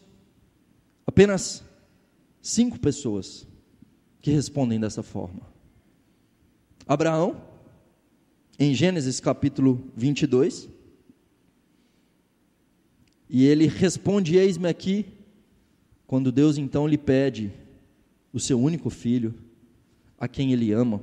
apenas 1.05 1.63
cinco 2.41 2.79
pessoas 2.79 3.47
que 4.21 4.31
respondem 4.31 4.79
dessa 4.79 5.03
forma. 5.03 5.41
Abraão, 6.87 7.41
em 8.57 8.73
Gênesis 8.73 9.19
capítulo 9.19 9.83
22, 9.95 10.69
e 13.29 13.45
ele 13.45 13.67
responde: 13.67 14.35
Eis-me 14.35 14.67
aqui, 14.67 15.05
quando 16.07 16.31
Deus 16.31 16.57
então 16.57 16.87
lhe 16.87 16.97
pede 16.97 17.51
o 18.33 18.39
seu 18.39 18.59
único 18.59 18.89
filho, 18.89 19.33
a 20.19 20.27
quem 20.27 20.51
ele 20.51 20.71
ama. 20.71 21.01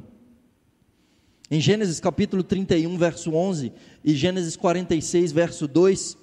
Em 1.50 1.60
Gênesis 1.60 1.98
capítulo 1.98 2.42
31, 2.42 2.98
verso 2.98 3.32
11, 3.32 3.72
e 4.04 4.14
Gênesis 4.14 4.54
46, 4.56 5.32
verso 5.32 5.66
2, 5.66 6.18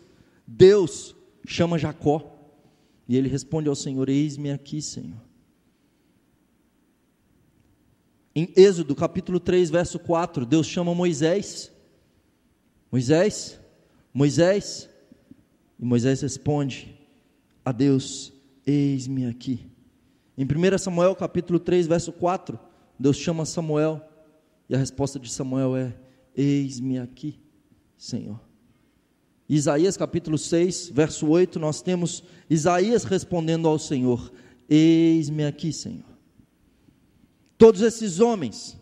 Deus 0.45 1.14
chama 1.45 1.77
Jacó, 1.77 2.31
e 3.07 3.15
ele 3.15 3.29
responde 3.29 3.69
ao 3.69 3.75
Senhor: 3.75 4.09
Eis-me 4.09 4.51
aqui, 4.51 4.81
Senhor. 4.81 5.21
Em 8.35 8.51
Êxodo 8.55 8.93
capítulo 8.95 9.39
3, 9.39 9.69
verso 9.69 9.97
4, 9.97 10.45
Deus 10.45 10.67
chama 10.67 10.93
Moisés. 10.93 11.71
Moisés, 12.91 13.59
Moisés, 14.13 14.89
e 15.79 15.85
Moisés 15.85 16.21
responde 16.21 16.99
a 17.63 17.71
Deus: 17.71 18.33
Eis-me 18.65 19.25
aqui. 19.25 19.69
Em 20.37 20.43
1 20.43 20.77
Samuel 20.77 21.15
capítulo 21.15 21.59
3, 21.59 21.87
verso 21.87 22.11
4, 22.11 22.59
Deus 22.99 23.17
chama 23.17 23.45
Samuel 23.45 24.01
e 24.69 24.75
a 24.75 24.77
resposta 24.77 25.19
de 25.19 25.31
Samuel 25.31 25.75
é: 25.75 25.95
Eis-me 26.35 26.99
aqui, 26.99 27.39
Senhor. 27.97 28.44
Isaías 29.47 29.95
capítulo 29.95 30.37
6, 30.37 30.89
verso 30.89 31.27
8, 31.27 31.59
nós 31.59 31.81
temos 31.81 32.23
Isaías 32.49 33.03
respondendo 33.03 33.67
ao 33.67 33.77
Senhor: 33.77 34.31
Eis-me 34.67 35.45
aqui, 35.45 35.71
Senhor. 35.71 36.03
Todos 37.57 37.81
esses 37.81 38.19
homens, 38.19 38.77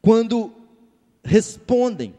quando 0.00 0.52
respondem 1.24 2.14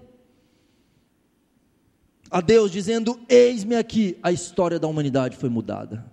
a 2.30 2.42
Deus 2.42 2.72
dizendo: 2.72 3.20
Eis-me 3.30 3.76
aqui, 3.76 4.18
a 4.22 4.32
história 4.32 4.78
da 4.78 4.88
humanidade 4.88 5.38
foi 5.38 5.50
mudada. 5.50 6.06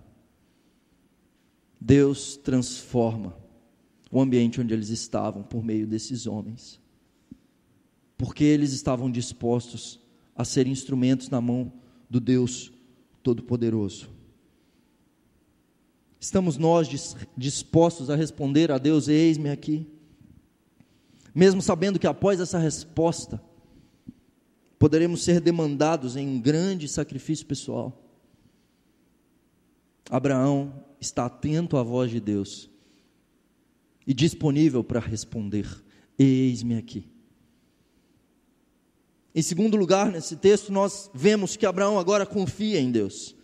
Deus 1.79 2.37
transforma 2.37 3.35
o 4.09 4.21
ambiente 4.21 4.59
onde 4.59 4.73
eles 4.73 4.89
estavam 4.89 5.43
por 5.43 5.63
meio 5.63 5.85
desses 5.85 6.25
homens, 6.25 6.79
porque 8.17 8.45
eles 8.45 8.71
estavam 8.71 9.11
dispostos 9.11 9.98
a 10.39 10.45
ser 10.45 10.67
instrumentos 10.67 11.29
na 11.29 11.41
mão 11.41 11.69
do 12.09 12.17
Deus 12.17 12.71
Todo-Poderoso. 13.21 14.09
Estamos 16.17 16.55
nós 16.55 16.87
dispostos 17.35 18.09
a 18.09 18.15
responder 18.15 18.71
a 18.71 18.77
Deus: 18.77 19.09
Eis-me 19.09 19.49
aqui, 19.49 19.85
mesmo 21.35 21.61
sabendo 21.61 21.99
que 21.99 22.07
após 22.07 22.39
essa 22.39 22.57
resposta, 22.57 23.41
poderemos 24.79 25.25
ser 25.25 25.41
demandados 25.41 26.15
em 26.15 26.25
um 26.25 26.39
grande 26.39 26.87
sacrifício 26.87 27.45
pessoal. 27.45 28.01
Abraão 30.09 30.85
está 31.01 31.25
atento 31.25 31.75
à 31.75 31.83
voz 31.83 32.11
de 32.11 32.21
Deus 32.21 32.69
e 34.07 34.13
disponível 34.13 34.85
para 34.85 35.01
responder: 35.01 35.67
Eis-me 36.17 36.77
aqui. 36.77 37.18
Em 39.33 39.41
segundo 39.41 39.77
lugar, 39.77 40.11
nesse 40.11 40.35
texto, 40.35 40.71
nós 40.71 41.09
vemos 41.13 41.55
que 41.55 41.65
Abraão 41.65 41.99
agora 41.99 42.25
confia 42.25 42.79
em 42.79 42.91
Deus. 42.91 43.35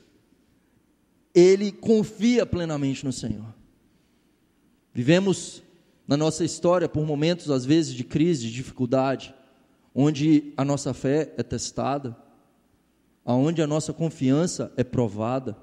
Ele 1.34 1.72
confia 1.72 2.46
plenamente 2.46 3.06
no 3.06 3.14
Senhor. 3.14 3.54
Vivemos 4.94 5.62
na 6.08 6.18
nossa 6.18 6.44
história 6.44 6.88
por 6.88 7.06
momentos, 7.06 7.52
às 7.52 7.66
vezes, 7.66 7.94
de 7.94 8.04
crise, 8.04 8.48
de 8.48 8.54
dificuldade 8.54 9.34
onde 9.96 10.54
a 10.58 10.66
nossa 10.66 10.94
fé 10.94 11.34
é 11.38 11.42
testada, 11.42 12.18
aonde 13.24 13.62
a 13.62 13.68
nossa 13.68 13.94
confiança 13.94 14.74
é 14.76 14.84
provada. 14.84 15.58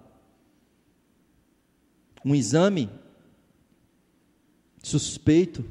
Um 2.24 2.34
exame 2.34 2.88
suspeito, 4.82 5.62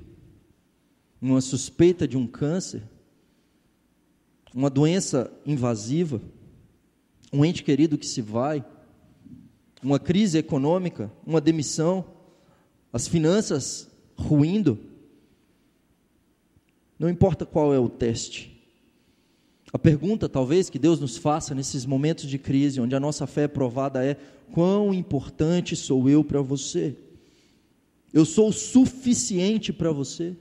uma 1.20 1.42
suspeita 1.42 2.08
de 2.08 2.16
um 2.16 2.28
câncer, 2.28 2.84
uma 4.54 4.70
doença 4.70 5.32
invasiva, 5.46 6.22
um 7.32 7.46
ente 7.46 7.64
querido 7.64 7.98
que 7.98 8.06
se 8.06 8.22
vai, 8.22 8.64
uma 9.82 10.00
crise 10.00 10.38
econômica, 10.38 11.12
uma 11.26 11.42
demissão, 11.42 12.06
as 12.92 13.08
finanças 13.08 13.90
ruindo. 14.16 14.78
Não 17.00 17.10
importa 17.10 17.46
qual 17.46 17.74
é 17.74 17.80
o 17.80 17.90
teste, 17.90 18.52
a 19.74 19.80
pergunta, 19.80 20.28
talvez, 20.28 20.70
que 20.70 20.78
Deus 20.78 21.00
nos 21.00 21.16
faça 21.16 21.56
nesses 21.56 21.86
momentos 21.86 22.28
de 22.28 22.38
crise, 22.38 22.82
onde 22.82 22.94
a 22.94 23.00
nossa 23.00 23.26
fé 23.26 23.44
é 23.44 23.48
provada, 23.48 24.06
é: 24.06 24.16
quão 24.52 24.94
importante 24.94 25.76
sou 25.76 26.10
eu 26.10 26.24
para 26.24 26.42
você? 26.42 26.96
Eu 28.14 28.26
sou 28.26 28.50
o 28.50 28.54
suficiente 28.54 29.72
para 29.72 29.92
você? 29.92 30.36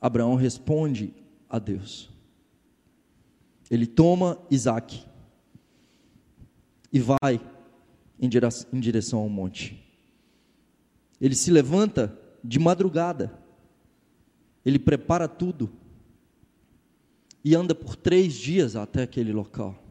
Abraão 0.00 0.34
responde 0.34 1.12
a 1.48 1.58
Deus. 1.58 2.10
Ele 3.70 3.86
toma 3.86 4.38
Isaac 4.50 5.04
e 6.92 7.00
vai 7.00 7.40
em 8.20 8.28
direção, 8.80 9.20
ao 9.20 9.28
monte. 9.28 9.84
Ele 11.20 11.34
se 11.34 11.50
levanta 11.50 12.16
de 12.42 12.58
madrugada, 12.58 13.38
ele 14.64 14.78
prepara 14.78 15.28
tudo 15.28 15.70
e 17.44 17.54
anda 17.54 17.74
por 17.74 17.94
três 17.94 18.34
dias 18.34 18.74
até 18.74 19.02
aquele 19.02 19.32
local. 19.32 19.82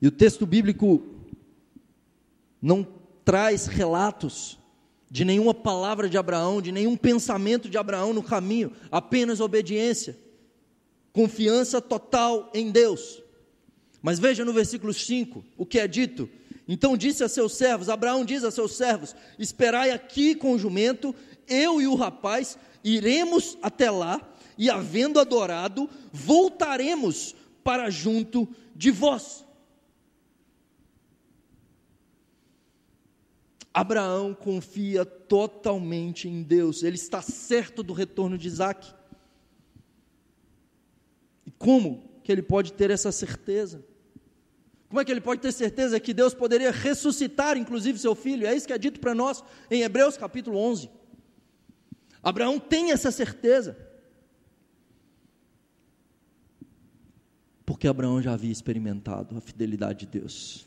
E 0.00 0.06
o 0.06 0.10
texto 0.10 0.46
bíblico 0.46 1.02
não 2.60 2.86
traz 3.24 3.66
relatos 3.66 4.58
de 5.10 5.24
nenhuma 5.24 5.54
palavra 5.54 6.08
de 6.08 6.18
Abraão, 6.18 6.60
de 6.60 6.72
nenhum 6.72 6.96
pensamento 6.96 7.68
de 7.68 7.78
Abraão 7.78 8.12
no 8.12 8.22
caminho, 8.22 8.72
apenas 8.90 9.40
obediência, 9.40 10.18
confiança 11.14 11.80
total 11.80 12.50
em 12.52 12.70
Deus. 12.70 13.22
Mas 14.02 14.18
veja 14.18 14.44
no 14.44 14.52
versículo 14.52 14.92
5 14.92 15.42
o 15.56 15.64
que 15.64 15.78
é 15.78 15.88
dito. 15.88 16.28
Então 16.68 16.94
disse 16.94 17.24
a 17.24 17.28
seus 17.28 17.54
servos: 17.54 17.88
Abraão 17.88 18.22
diz 18.22 18.44
a 18.44 18.50
seus 18.50 18.76
servos: 18.76 19.16
Esperai 19.38 19.90
aqui 19.92 20.34
com 20.34 20.52
o 20.52 20.58
jumento, 20.58 21.14
eu 21.48 21.80
e 21.80 21.86
o 21.86 21.94
rapaz 21.94 22.58
iremos 22.82 23.56
até 23.62 23.90
lá 23.90 24.20
e, 24.58 24.68
havendo 24.68 25.18
adorado, 25.18 25.88
voltaremos 26.12 27.34
para 27.62 27.88
junto 27.88 28.46
de 28.74 28.90
vós. 28.90 29.44
Abraão 33.72 34.34
confia 34.34 35.04
totalmente 35.04 36.28
em 36.28 36.42
Deus, 36.42 36.82
ele 36.82 36.94
está 36.96 37.20
certo 37.20 37.82
do 37.82 37.92
retorno 37.92 38.38
de 38.38 38.46
Isaac. 38.46 38.94
Como 41.64 42.20
que 42.22 42.30
ele 42.30 42.42
pode 42.42 42.74
ter 42.74 42.90
essa 42.90 43.10
certeza? 43.10 43.82
Como 44.86 45.00
é 45.00 45.04
que 45.04 45.10
ele 45.10 45.22
pode 45.22 45.40
ter 45.40 45.50
certeza 45.50 45.98
que 45.98 46.12
Deus 46.12 46.34
poderia 46.34 46.70
ressuscitar, 46.70 47.56
inclusive, 47.56 47.98
seu 47.98 48.14
filho? 48.14 48.46
É 48.46 48.54
isso 48.54 48.66
que 48.66 48.72
é 48.74 48.76
dito 48.76 49.00
para 49.00 49.14
nós 49.14 49.42
em 49.70 49.80
Hebreus 49.80 50.18
capítulo 50.18 50.58
11. 50.58 50.90
Abraão 52.22 52.60
tem 52.60 52.92
essa 52.92 53.10
certeza. 53.10 53.78
Porque 57.64 57.88
Abraão 57.88 58.20
já 58.20 58.34
havia 58.34 58.52
experimentado 58.52 59.34
a 59.34 59.40
fidelidade 59.40 60.00
de 60.00 60.20
Deus. 60.20 60.66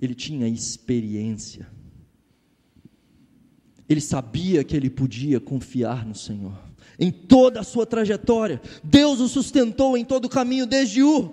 Ele 0.00 0.14
tinha 0.14 0.48
experiência. 0.48 1.70
Ele 3.86 4.00
sabia 4.00 4.64
que 4.64 4.74
ele 4.74 4.88
podia 4.88 5.38
confiar 5.38 6.06
no 6.06 6.14
Senhor. 6.14 6.67
Em 6.98 7.10
toda 7.10 7.60
a 7.60 7.64
sua 7.64 7.84
trajetória, 7.86 8.60
Deus 8.84 9.20
o 9.20 9.28
sustentou 9.28 9.96
em 9.96 10.04
todo 10.04 10.26
o 10.26 10.28
caminho 10.28 10.66
desde 10.66 11.02
Ur. 11.02 11.32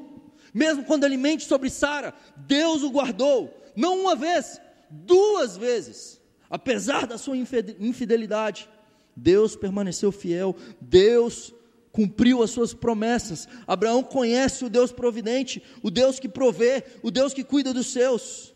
Mesmo 0.54 0.86
quando 0.86 1.04
ele 1.04 1.18
mente 1.18 1.44
sobre 1.44 1.70
Sara, 1.70 2.14
Deus 2.36 2.82
o 2.82 2.90
guardou, 2.90 3.54
não 3.76 4.00
uma 4.00 4.16
vez, 4.16 4.60
duas 4.90 5.58
vezes. 5.58 6.22
Apesar 6.50 7.08
da 7.08 7.18
sua 7.18 7.36
infidelidade, 7.36 8.70
Deus 9.16 9.56
permaneceu 9.56 10.12
fiel, 10.12 10.56
Deus 10.80 11.54
cumpriu 11.92 12.44
as 12.44 12.52
suas 12.52 12.74
promessas. 12.74 13.48
Abraão 13.66 14.04
conhece 14.04 14.66
o 14.66 14.70
Deus 14.70 14.92
providente, 14.92 15.64
o 15.82 15.90
Deus 15.90 16.20
que 16.20 16.28
provê, 16.28 16.84
o 17.02 17.10
Deus 17.10 17.34
que 17.34 17.44
cuida 17.44 17.74
dos 17.74 17.88
seus. 17.88 18.54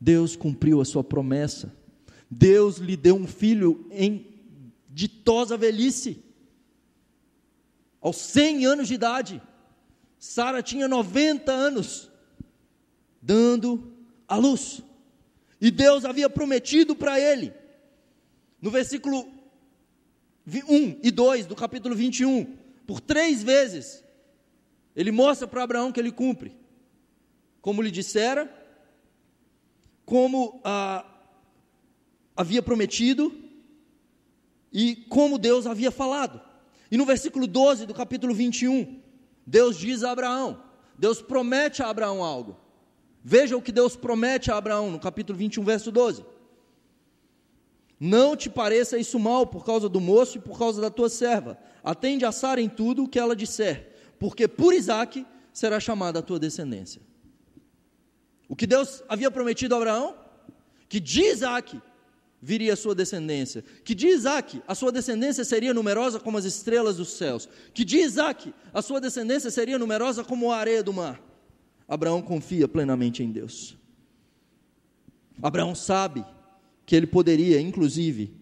Deus 0.00 0.34
cumpriu 0.34 0.80
a 0.80 0.84
sua 0.84 1.04
promessa. 1.04 1.75
Deus 2.30 2.78
lhe 2.78 2.96
deu 2.96 3.16
um 3.16 3.26
filho 3.26 3.86
em 3.90 4.26
ditosa 4.88 5.56
velhice, 5.56 6.22
aos 8.00 8.16
100 8.16 8.66
anos 8.66 8.88
de 8.88 8.94
idade. 8.94 9.42
Sara 10.18 10.62
tinha 10.62 10.88
90 10.88 11.52
anos, 11.52 12.10
dando 13.20 13.92
a 14.26 14.36
luz. 14.36 14.82
E 15.60 15.70
Deus 15.70 16.04
havia 16.04 16.28
prometido 16.28 16.94
para 16.94 17.18
ele, 17.18 17.52
no 18.60 18.70
versículo 18.70 19.26
1 20.46 21.00
e 21.02 21.10
2 21.10 21.46
do 21.46 21.56
capítulo 21.56 21.94
21, 21.94 22.56
por 22.86 23.00
três 23.00 23.42
vezes, 23.42 24.04
ele 24.94 25.10
mostra 25.10 25.46
para 25.46 25.62
Abraão 25.62 25.90
que 25.90 25.98
ele 25.98 26.12
cumpre, 26.12 26.56
como 27.60 27.82
lhe 27.82 27.90
dissera, 27.90 28.50
como 30.04 30.60
ah, 30.64 31.04
havia 32.36 32.62
prometido 32.62 33.34
e 34.72 34.96
como 35.08 35.38
Deus 35.38 35.66
havia 35.66 35.90
falado. 35.90 36.40
E 36.90 36.96
no 36.96 37.06
versículo 37.06 37.46
12 37.46 37.86
do 37.86 37.94
capítulo 37.94 38.34
21, 38.34 39.00
Deus 39.46 39.78
diz 39.78 40.04
a 40.04 40.10
Abraão, 40.10 40.62
Deus 40.98 41.22
promete 41.22 41.82
a 41.82 41.88
Abraão 41.88 42.22
algo. 42.22 42.56
Veja 43.24 43.56
o 43.56 43.62
que 43.62 43.72
Deus 43.72 43.96
promete 43.96 44.50
a 44.50 44.56
Abraão 44.56 44.90
no 44.90 45.00
capítulo 45.00 45.36
21, 45.38 45.64
verso 45.64 45.90
12. 45.90 46.24
Não 47.98 48.36
te 48.36 48.50
pareça 48.50 48.98
isso 48.98 49.18
mal 49.18 49.46
por 49.46 49.64
causa 49.64 49.88
do 49.88 50.00
moço 50.00 50.38
e 50.38 50.40
por 50.40 50.58
causa 50.58 50.80
da 50.80 50.90
tua 50.90 51.08
serva. 51.08 51.58
Atende 51.82 52.24
a 52.24 52.30
Sara 52.30 52.60
em 52.60 52.68
tudo 52.68 53.04
o 53.04 53.08
que 53.08 53.18
ela 53.18 53.34
disser, 53.34 53.94
porque 54.18 54.46
por 54.46 54.74
Isaque 54.74 55.26
será 55.52 55.80
chamada 55.80 56.18
a 56.18 56.22
tua 56.22 56.38
descendência. 56.38 57.00
O 58.48 58.54
que 58.54 58.66
Deus 58.66 59.02
havia 59.08 59.30
prometido 59.30 59.74
a 59.74 59.78
Abraão? 59.78 60.14
Que 60.88 61.00
de 61.00 61.22
Isaac 61.22 61.80
viria 62.46 62.74
a 62.74 62.76
sua 62.76 62.94
descendência. 62.94 63.64
Que 63.84 63.92
de 63.92 64.06
Isaac 64.06 64.62
a 64.68 64.74
sua 64.74 64.92
descendência 64.92 65.44
seria 65.44 65.74
numerosa 65.74 66.20
como 66.20 66.38
as 66.38 66.44
estrelas 66.44 66.96
dos 66.96 67.08
céus. 67.08 67.48
Que 67.74 67.84
de 67.84 67.98
Isaac 67.98 68.54
a 68.72 68.80
sua 68.80 69.00
descendência 69.00 69.50
seria 69.50 69.76
numerosa 69.76 70.22
como 70.22 70.52
a 70.52 70.56
areia 70.56 70.80
do 70.80 70.92
mar. 70.92 71.20
Abraão 71.88 72.22
confia 72.22 72.68
plenamente 72.68 73.20
em 73.20 73.32
Deus. 73.32 73.76
Abraão 75.42 75.74
sabe 75.74 76.24
que 76.86 76.94
ele 76.94 77.06
poderia, 77.06 77.60
inclusive, 77.60 78.32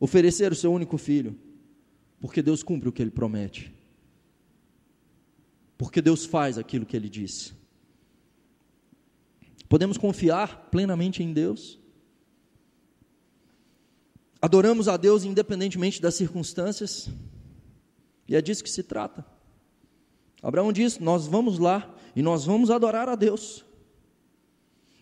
oferecer 0.00 0.50
o 0.50 0.56
seu 0.56 0.72
único 0.72 0.96
filho, 0.96 1.38
porque 2.18 2.40
Deus 2.40 2.62
cumpre 2.62 2.88
o 2.88 2.92
que 2.92 3.02
ele 3.02 3.10
promete. 3.10 3.70
Porque 5.76 6.00
Deus 6.00 6.24
faz 6.24 6.56
aquilo 6.56 6.86
que 6.86 6.96
ele 6.96 7.10
disse. 7.10 7.52
Podemos 9.68 9.98
confiar 9.98 10.70
plenamente 10.70 11.22
em 11.22 11.30
Deus. 11.30 11.78
Adoramos 14.44 14.88
a 14.88 14.98
Deus 14.98 15.24
independentemente 15.24 16.02
das 16.02 16.16
circunstâncias, 16.16 17.08
e 18.28 18.36
é 18.36 18.42
disso 18.42 18.62
que 18.62 18.68
se 18.68 18.82
trata. 18.82 19.24
Abraão 20.42 20.70
diz: 20.70 20.98
Nós 20.98 21.26
vamos 21.26 21.58
lá 21.58 21.90
e 22.14 22.20
nós 22.20 22.44
vamos 22.44 22.70
adorar 22.70 23.08
a 23.08 23.14
Deus. 23.14 23.64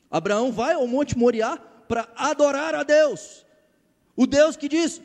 Abraão 0.08 0.52
vai 0.52 0.74
ao 0.74 0.86
Monte 0.86 1.18
Moriá 1.18 1.56
para 1.56 2.08
adorar 2.14 2.72
a 2.76 2.84
Deus, 2.84 3.44
o 4.14 4.28
Deus 4.28 4.56
que 4.56 4.68
diz: 4.68 5.02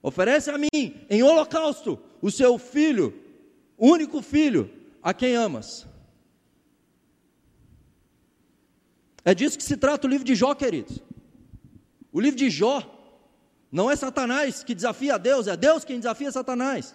Oferece 0.00 0.48
a 0.48 0.56
mim 0.56 0.94
em 1.10 1.24
holocausto 1.24 1.98
o 2.22 2.30
seu 2.30 2.58
filho, 2.58 3.20
único 3.76 4.22
filho, 4.22 4.70
a 5.02 5.12
quem 5.12 5.34
amas. 5.34 5.88
É 9.24 9.34
disso 9.34 9.58
que 9.58 9.64
se 9.64 9.76
trata 9.76 10.06
o 10.06 10.10
livro 10.10 10.24
de 10.24 10.36
Jó, 10.36 10.54
queridos. 10.54 11.00
O 12.12 12.20
livro 12.20 12.38
de 12.38 12.48
Jó 12.48 12.92
não 13.70 13.90
é 13.90 13.96
Satanás 13.96 14.62
que 14.62 14.74
desafia 14.74 15.14
a 15.14 15.18
Deus, 15.18 15.46
é 15.46 15.56
Deus 15.56 15.84
quem 15.84 15.98
desafia 15.98 16.30
Satanás. 16.30 16.94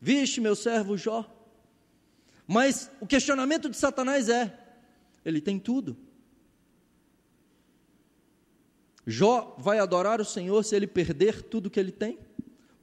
Vixe, 0.00 0.40
meu 0.40 0.54
servo 0.54 0.96
Jó. 0.96 1.24
Mas 2.46 2.90
o 3.00 3.06
questionamento 3.06 3.68
de 3.68 3.76
Satanás 3.76 4.28
é: 4.28 4.56
ele 5.24 5.40
tem 5.40 5.58
tudo. 5.58 5.96
Jó 9.06 9.54
vai 9.58 9.78
adorar 9.78 10.20
o 10.20 10.24
Senhor 10.24 10.64
se 10.64 10.74
ele 10.74 10.86
perder 10.86 11.42
tudo 11.42 11.70
que 11.70 11.78
ele 11.78 11.92
tem? 11.92 12.18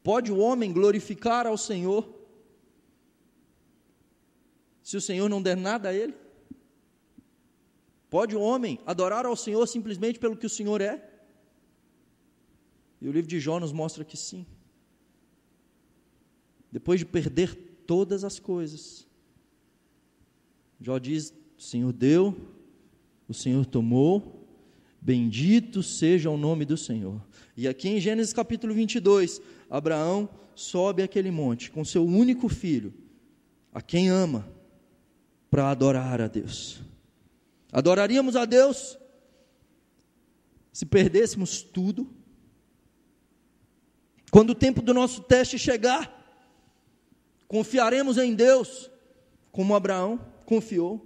Pode 0.01 0.31
o 0.31 0.37
homem 0.37 0.71
glorificar 0.71 1.45
ao 1.45 1.57
Senhor 1.57 2.21
se 4.81 4.97
o 4.97 5.01
Senhor 5.01 5.29
não 5.29 5.41
der 5.41 5.55
nada 5.55 5.89
a 5.89 5.93
ele? 5.93 6.13
Pode 8.09 8.35
o 8.35 8.41
homem 8.41 8.79
adorar 8.85 9.25
ao 9.25 9.35
Senhor 9.35 9.65
simplesmente 9.65 10.19
pelo 10.19 10.35
que 10.35 10.45
o 10.45 10.49
Senhor 10.49 10.81
é? 10.81 11.12
E 13.03 13.07
o 13.09 13.11
livro 13.11 13.29
de 13.29 13.37
Jó 13.37 13.59
nos 13.59 13.73
mostra 13.73 14.05
que 14.05 14.15
sim. 14.15 14.45
Depois 16.71 17.01
de 17.01 17.05
perder 17.05 17.53
todas 17.85 18.23
as 18.23 18.39
coisas, 18.39 19.05
Jó 20.79 20.97
diz: 20.97 21.33
O 21.57 21.61
Senhor 21.61 21.91
deu, 21.91 22.33
o 23.27 23.33
Senhor 23.33 23.65
tomou, 23.65 24.47
bendito 25.01 25.83
seja 25.83 26.29
o 26.29 26.37
nome 26.37 26.63
do 26.63 26.77
Senhor. 26.77 27.21
E 27.57 27.67
aqui 27.67 27.89
em 27.89 27.99
Gênesis 27.99 28.31
capítulo 28.31 28.73
22, 28.73 29.41
Abraão 29.69 30.29
sobe 30.55 31.03
aquele 31.03 31.29
monte 31.29 31.71
com 31.71 31.83
seu 31.83 32.05
único 32.05 32.47
filho, 32.47 32.93
a 33.73 33.81
quem 33.81 34.09
ama, 34.09 34.47
para 35.51 35.69
adorar 35.69 36.21
a 36.21 36.29
Deus. 36.29 36.81
Adoraríamos 37.69 38.37
a 38.37 38.45
Deus 38.45 38.97
se 40.71 40.85
perdêssemos 40.85 41.61
tudo? 41.61 42.22
Quando 44.33 44.49
o 44.49 44.55
tempo 44.55 44.81
do 44.81 44.95
nosso 44.95 45.21
teste 45.21 45.59
chegar, 45.59 46.11
confiaremos 47.47 48.17
em 48.17 48.33
Deus, 48.33 48.89
como 49.51 49.75
Abraão 49.75 50.19
confiou. 50.43 51.05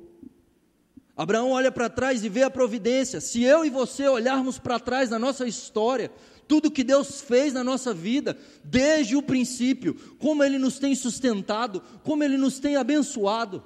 Abraão 1.14 1.52
olha 1.52 1.70
para 1.70 1.90
trás 1.90 2.24
e 2.24 2.30
vê 2.30 2.44
a 2.44 2.50
providência. 2.50 3.20
Se 3.20 3.44
eu 3.44 3.66
e 3.66 3.70
você 3.70 4.08
olharmos 4.08 4.58
para 4.58 4.80
trás 4.80 5.10
na 5.10 5.20
nossa 5.20 5.46
história, 5.46 6.10
tudo 6.48 6.72
que 6.72 6.86
Deus 6.86 7.20
fez 7.20 7.52
na 7.52 7.66
nossa 7.66 7.94
vida, 7.94 8.38
desde 8.64 9.18
o 9.18 9.22
princípio, 9.22 9.96
como 10.20 10.42
Ele 10.42 10.58
nos 10.58 10.80
tem 10.80 10.96
sustentado, 10.96 11.84
como 12.06 12.24
Ele 12.24 12.38
nos 12.38 12.60
tem 12.60 12.78
abençoado 12.78 13.62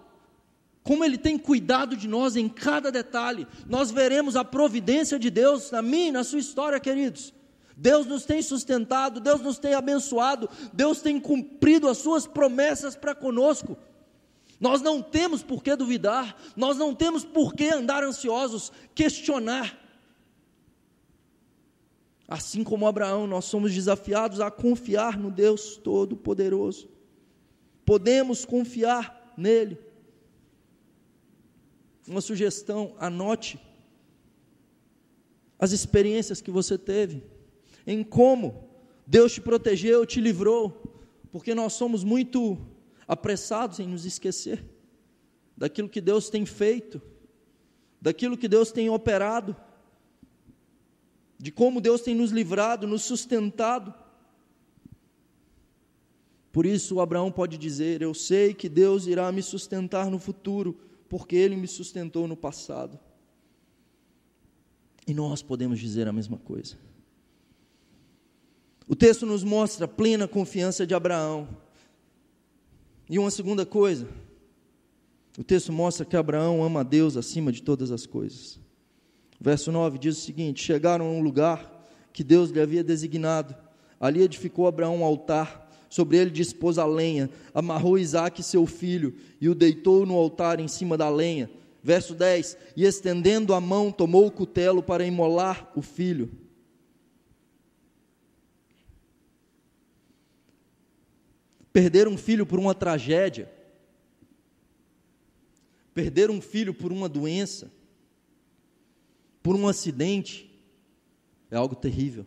como 0.84 1.06
Ele 1.06 1.16
tem 1.16 1.38
cuidado 1.38 1.96
de 1.96 2.08
nós 2.08 2.36
em 2.36 2.50
cada 2.50 2.92
detalhe. 2.92 3.48
Nós 3.70 3.92
veremos 3.92 4.36
a 4.36 4.44
providência 4.44 5.20
de 5.20 5.30
Deus 5.30 5.70
na 5.70 5.80
minha 5.80 6.08
e 6.08 6.12
na 6.12 6.24
sua 6.24 6.40
história, 6.40 6.80
queridos. 6.80 7.32
Deus 7.82 8.06
nos 8.06 8.26
tem 8.26 8.44
sustentado, 8.44 9.20
Deus 9.20 9.42
nos 9.42 9.58
tem 9.58 9.74
abençoado, 9.74 10.48
Deus 10.72 11.02
tem 11.02 11.20
cumprido 11.20 11.90
as 11.90 11.98
suas 11.98 12.28
promessas 12.28 12.96
para 12.96 13.16
conosco. 13.16 13.76
Nós 14.60 14.84
não 14.84 15.02
temos 15.02 15.42
por 15.42 15.64
que 15.64 15.76
duvidar, 15.76 16.38
nós 16.56 16.78
não 16.78 16.94
temos 16.94 17.26
por 17.26 17.56
que 17.56 17.70
andar 17.70 18.04
ansiosos, 18.04 18.72
questionar. 18.94 19.76
Assim 22.28 22.64
como 22.64 22.86
Abraão, 22.86 23.26
nós 23.26 23.46
somos 23.46 23.74
desafiados 23.74 24.40
a 24.40 24.52
confiar 24.52 25.18
no 25.18 25.32
Deus 25.32 25.76
Todo-Poderoso. 25.76 26.88
Podemos 27.84 28.46
confiar 28.46 29.34
nele 29.36 29.80
uma 32.08 32.22
sugestão, 32.22 32.96
anote 33.00 33.60
as 35.58 35.72
experiências 35.72 36.42
que 36.42 36.52
você 36.52 36.78
teve, 36.78 37.31
em 37.86 38.04
como 38.04 38.70
Deus 39.06 39.34
te 39.34 39.42
protegeu, 39.42 40.06
te 40.06 40.22
livrou, 40.22 40.82
porque 41.32 41.54
nós 41.56 41.74
somos 41.74 42.04
muito 42.04 42.58
apressados 43.08 43.80
em 43.80 43.88
nos 43.88 44.06
esquecer 44.06 44.64
daquilo 45.56 45.90
que 45.90 46.02
Deus 46.02 46.30
tem 46.30 46.46
feito, 46.46 47.02
daquilo 48.02 48.38
que 48.38 48.48
Deus 48.48 48.72
tem 48.72 48.90
operado, 48.90 49.56
de 51.38 51.52
como 51.52 51.82
Deus 51.82 52.02
tem 52.02 52.16
nos 52.16 52.32
livrado, 52.32 52.88
nos 52.88 53.04
sustentado. 53.04 53.94
Por 56.52 56.66
isso, 56.66 57.00
Abraão 57.00 57.32
pode 57.32 57.58
dizer: 57.58 58.02
Eu 58.02 58.14
sei 58.14 58.54
que 58.54 58.70
Deus 58.70 59.08
irá 59.08 59.32
me 59.32 59.42
sustentar 59.42 60.10
no 60.10 60.20
futuro 60.20 60.80
porque 61.10 61.36
Ele 61.36 61.56
me 61.56 61.68
sustentou 61.68 62.28
no 62.28 62.38
passado. 62.38 63.00
E 65.08 65.14
nós 65.14 65.42
podemos 65.42 65.80
dizer 65.80 66.08
a 66.08 66.14
mesma 66.14 66.38
coisa. 66.38 66.78
O 68.92 68.96
texto 68.96 69.26
nos 69.26 69.42
mostra 69.42 69.86
a 69.86 69.88
plena 69.88 70.28
confiança 70.28 70.86
de 70.86 70.94
Abraão. 70.94 71.48
E 73.10 73.18
uma 73.18 73.32
segunda 73.32 73.66
coisa, 73.66 74.06
o 75.40 75.44
texto 75.46 75.72
mostra 75.72 76.06
que 76.06 76.18
Abraão 76.18 76.62
ama 76.62 76.82
a 76.82 76.84
Deus 76.84 77.16
acima 77.16 77.54
de 77.54 77.64
todas 77.64 77.90
as 77.90 78.06
coisas. 78.06 78.60
verso 79.40 79.72
9 79.72 79.98
diz 79.98 80.18
o 80.18 80.22
seguinte: 80.22 80.62
Chegaram 80.62 81.06
a 81.06 81.10
um 81.10 81.22
lugar 81.22 81.88
que 82.12 82.22
Deus 82.22 82.50
lhe 82.50 82.60
havia 82.60 82.84
designado. 82.84 83.56
Ali 83.98 84.24
edificou 84.24 84.68
Abraão 84.68 84.98
um 84.98 85.06
altar, 85.06 85.72
sobre 85.90 86.18
ele 86.18 86.30
dispôs 86.30 86.78
a 86.78 86.86
lenha, 86.86 87.30
amarrou 87.54 87.98
Isaque, 87.98 88.44
seu 88.44 88.66
filho, 88.66 89.16
e 89.40 89.48
o 89.48 89.56
deitou 89.56 90.06
no 90.06 90.18
altar 90.18 90.60
em 90.60 90.68
cima 90.68 90.98
da 90.98 91.08
lenha. 91.08 91.50
Verso 91.82 92.14
10: 92.14 92.58
E 92.76 92.84
estendendo 92.84 93.54
a 93.54 93.62
mão, 93.62 93.90
tomou 93.90 94.28
o 94.28 94.32
cutelo 94.32 94.84
para 94.84 95.06
imolar 95.06 95.72
o 95.78 95.82
filho. 95.82 96.30
Perder 101.74 102.08
um 102.08 102.18
filho 102.18 102.46
por 102.46 102.60
uma 102.60 102.76
tragédia, 102.76 103.52
perder 105.94 106.30
um 106.30 106.42
filho 106.42 106.74
por 106.74 106.92
uma 106.92 107.08
doença, 107.08 107.72
por 109.42 109.56
um 109.56 109.68
acidente, 109.68 110.52
é 111.50 111.56
algo 111.56 111.76
terrível. 111.76 112.26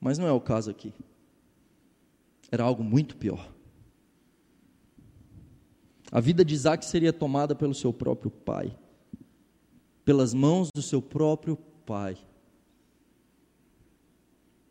Mas 0.00 0.18
não 0.18 0.26
é 0.26 0.32
o 0.32 0.40
caso 0.40 0.70
aqui. 0.70 0.92
Era 2.50 2.64
algo 2.64 2.82
muito 2.82 3.16
pior. 3.16 3.52
A 6.10 6.20
vida 6.20 6.44
de 6.44 6.54
Isaac 6.54 6.84
seria 6.84 7.12
tomada 7.12 7.54
pelo 7.54 7.74
seu 7.74 7.92
próprio 7.92 8.30
pai, 8.30 8.76
pelas 10.04 10.34
mãos 10.34 10.68
do 10.74 10.82
seu 10.82 11.00
próprio 11.00 11.56
pai. 11.86 12.18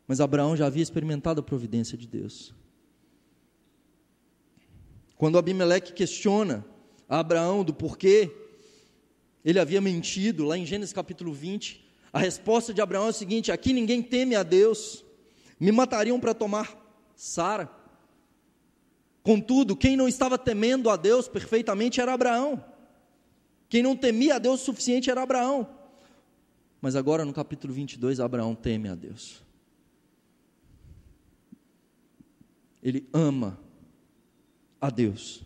Mas 0.06 0.20
Abraão 0.20 0.56
já 0.56 0.66
havia 0.66 0.82
experimentado 0.82 1.40
a 1.40 1.42
providência 1.42 1.98
de 1.98 2.06
Deus. 2.06 2.54
Quando 5.22 5.38
Abimeleque 5.38 5.92
questiona 5.92 6.66
a 7.08 7.20
Abraão 7.20 7.62
do 7.62 7.72
porquê 7.72 8.28
ele 9.44 9.60
havia 9.60 9.80
mentido, 9.80 10.44
lá 10.44 10.58
em 10.58 10.66
Gênesis 10.66 10.92
capítulo 10.92 11.32
20, 11.32 11.80
a 12.12 12.18
resposta 12.18 12.74
de 12.74 12.80
Abraão 12.80 13.06
é 13.06 13.10
a 13.10 13.12
seguinte: 13.12 13.52
aqui 13.52 13.72
ninguém 13.72 14.02
teme 14.02 14.34
a 14.34 14.42
Deus, 14.42 15.04
me 15.60 15.70
matariam 15.70 16.18
para 16.18 16.34
tomar 16.34 16.76
Sara. 17.14 17.70
Contudo, 19.22 19.76
quem 19.76 19.96
não 19.96 20.08
estava 20.08 20.36
temendo 20.36 20.90
a 20.90 20.96
Deus 20.96 21.28
perfeitamente 21.28 22.00
era 22.00 22.14
Abraão. 22.14 22.60
Quem 23.68 23.80
não 23.80 23.94
temia 23.94 24.34
a 24.34 24.38
Deus 24.40 24.60
o 24.60 24.64
suficiente 24.64 25.08
era 25.08 25.22
Abraão. 25.22 25.68
Mas 26.80 26.96
agora 26.96 27.24
no 27.24 27.32
capítulo 27.32 27.72
22, 27.72 28.18
Abraão 28.18 28.56
teme 28.56 28.88
a 28.88 28.96
Deus. 28.96 29.40
Ele 32.82 33.08
ama 33.12 33.56
a 34.82 34.90
Deus 34.90 35.44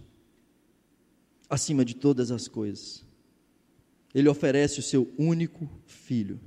acima 1.49 1.85
de 1.85 1.95
todas 1.95 2.31
as 2.31 2.49
coisas. 2.49 3.05
Ele 4.15 4.29
oferece 4.29 4.81
o 4.81 4.83
seu 4.83 5.13
único 5.19 5.69
filho. 5.85 6.41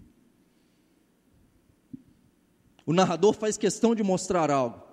O 2.86 2.91
narrador 2.91 3.34
faz 3.34 3.58
questão 3.58 3.93
de 3.93 4.02
mostrar 4.02 4.49
algo. 4.49 4.84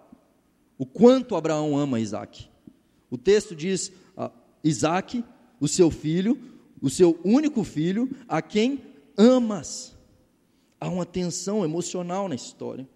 O 0.77 0.85
quanto 0.85 1.35
Abraão 1.35 1.77
ama 1.77 1.99
Isaac. 1.99 2.51
O 3.11 3.17
texto 3.17 3.57
diz: 3.57 3.91
uh, 4.17 4.31
Isaac, 4.63 5.25
o 5.59 5.67
seu 5.67 5.91
filho, 5.91 6.39
o 6.83 6.91
seu 6.91 7.19
único 7.25 7.65
filho, 7.65 8.11
a 8.29 8.43
quem 8.43 8.83
amas. 9.17 9.97
Há 10.79 10.91
uma 10.91 11.07
tensão 11.07 11.65
emocional 11.65 12.29
na 12.29 12.35
história. 12.35 12.87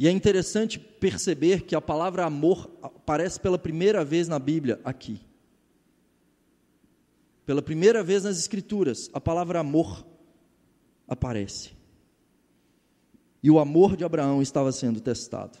E 0.00 0.08
é 0.08 0.10
interessante 0.10 0.78
perceber 0.78 1.66
que 1.66 1.76
a 1.76 1.80
palavra 1.80 2.24
amor 2.24 2.70
aparece 2.82 3.38
pela 3.38 3.58
primeira 3.58 4.02
vez 4.02 4.28
na 4.28 4.38
Bíblia 4.38 4.80
aqui. 4.82 5.20
Pela 7.44 7.60
primeira 7.60 8.02
vez 8.02 8.24
nas 8.24 8.38
Escrituras, 8.38 9.10
a 9.12 9.20
palavra 9.20 9.60
amor 9.60 10.02
aparece. 11.06 11.72
E 13.42 13.50
o 13.50 13.58
amor 13.58 13.94
de 13.94 14.02
Abraão 14.02 14.40
estava 14.40 14.72
sendo 14.72 15.02
testado. 15.02 15.58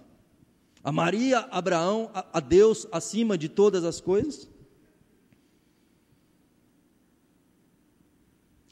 Amaria 0.82 1.40
Abraão 1.50 2.10
a 2.14 2.40
Deus 2.40 2.86
acima 2.90 3.36
de 3.36 3.46
todas 3.46 3.84
as 3.84 4.00
coisas? 4.00 4.48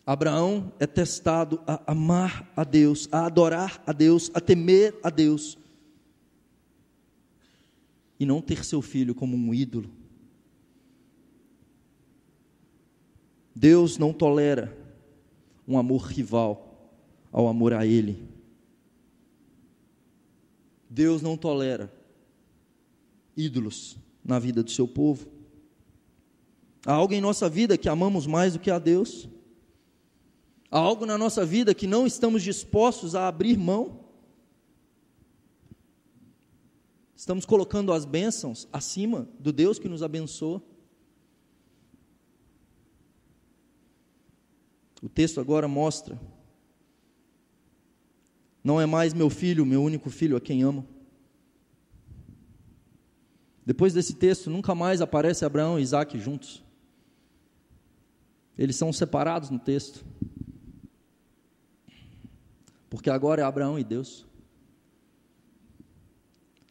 Abraão 0.08 0.72
é 0.80 0.86
testado 0.86 1.60
a 1.66 1.92
amar 1.92 2.50
a 2.56 2.64
Deus, 2.64 3.06
a 3.12 3.26
adorar 3.26 3.82
a 3.86 3.92
Deus, 3.92 4.30
a 4.32 4.40
temer 4.40 4.98
a 5.02 5.10
Deus, 5.10 5.58
e 8.18 8.24
não 8.24 8.40
ter 8.40 8.64
seu 8.64 8.80
filho 8.80 9.14
como 9.14 9.36
um 9.36 9.52
ídolo, 9.52 9.90
Deus 13.54 13.98
não 13.98 14.10
tolera 14.10 14.74
um 15.66 15.76
amor 15.76 16.04
rival 16.06 16.90
ao 17.30 17.46
amor 17.46 17.74
a 17.74 17.84
Ele. 17.84 18.26
Deus 20.88 21.20
não 21.20 21.36
tolera 21.36 21.92
ídolos 23.36 23.98
na 24.24 24.38
vida 24.38 24.62
do 24.62 24.70
seu 24.70 24.88
povo. 24.88 25.28
Há 26.86 26.94
algo 26.94 27.12
em 27.12 27.20
nossa 27.20 27.46
vida 27.46 27.76
que 27.76 27.90
amamos 27.90 28.26
mais 28.26 28.54
do 28.54 28.58
que 28.58 28.70
a 28.70 28.78
Deus. 28.78 29.28
Há 30.70 30.78
algo 30.78 31.06
na 31.06 31.16
nossa 31.16 31.46
vida 31.46 31.74
que 31.74 31.86
não 31.86 32.06
estamos 32.06 32.42
dispostos 32.42 33.14
a 33.14 33.26
abrir 33.26 33.56
mão. 33.56 34.00
Estamos 37.16 37.44
colocando 37.44 37.92
as 37.92 38.04
bênçãos 38.04 38.68
acima 38.72 39.28
do 39.38 39.52
Deus 39.52 39.78
que 39.78 39.88
nos 39.88 40.02
abençoa. 40.02 40.62
O 45.02 45.08
texto 45.08 45.40
agora 45.40 45.66
mostra: 45.66 46.20
não 48.62 48.80
é 48.80 48.86
mais 48.86 49.14
meu 49.14 49.30
filho, 49.30 49.64
meu 49.64 49.82
único 49.82 50.10
filho, 50.10 50.36
a 50.36 50.40
quem 50.40 50.62
amo. 50.62 50.86
Depois 53.64 53.94
desse 53.94 54.14
texto, 54.14 54.50
nunca 54.50 54.74
mais 54.74 55.00
aparece 55.00 55.44
Abraão 55.44 55.78
e 55.78 55.82
Isaac 55.82 56.18
juntos. 56.18 56.62
Eles 58.56 58.76
são 58.76 58.92
separados 58.92 59.50
no 59.50 59.58
texto. 59.58 60.04
Porque 62.88 63.10
agora 63.10 63.42
é 63.42 63.44
Abraão 63.44 63.78
e 63.78 63.84
Deus. 63.84 64.26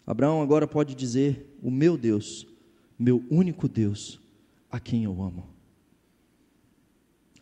Abraão 0.06 0.42
agora 0.42 0.68
pode 0.68 0.96
dizer: 0.96 1.58
O 1.62 1.70
meu 1.70 1.98
Deus, 1.98 2.48
meu 2.98 3.24
único 3.30 3.68
Deus, 3.68 4.20
a 4.72 4.80
quem 4.80 5.04
eu 5.04 5.22
amo 5.22 5.58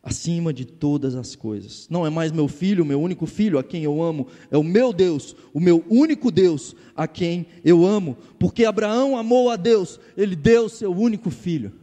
acima 0.05 0.53
de 0.53 0.65
todas 0.65 1.15
as 1.15 1.35
coisas. 1.35 1.87
Não 1.89 2.05
é 2.05 2.11
mais 2.11 2.31
meu 2.31 2.47
filho, 2.47 2.85
meu 2.85 3.01
único 3.01 3.25
filho, 3.25 3.57
a 3.57 3.63
quem 3.63 3.83
eu 3.83 4.03
amo, 4.03 4.27
é 4.51 4.57
o 4.57 4.63
meu 4.63 4.93
Deus, 4.93 5.35
o 5.51 5.59
meu 5.59 5.83
único 5.89 6.29
Deus, 6.29 6.75
a 6.95 7.07
quem 7.07 7.47
eu 7.63 7.83
amo, 7.83 8.15
porque 8.37 8.65
Abraão 8.65 9.17
amou 9.17 9.49
a 9.49 9.55
Deus, 9.55 9.99
ele 10.15 10.35
deu 10.35 10.69
seu 10.69 10.91
único 10.91 11.31
filho. 11.31 11.73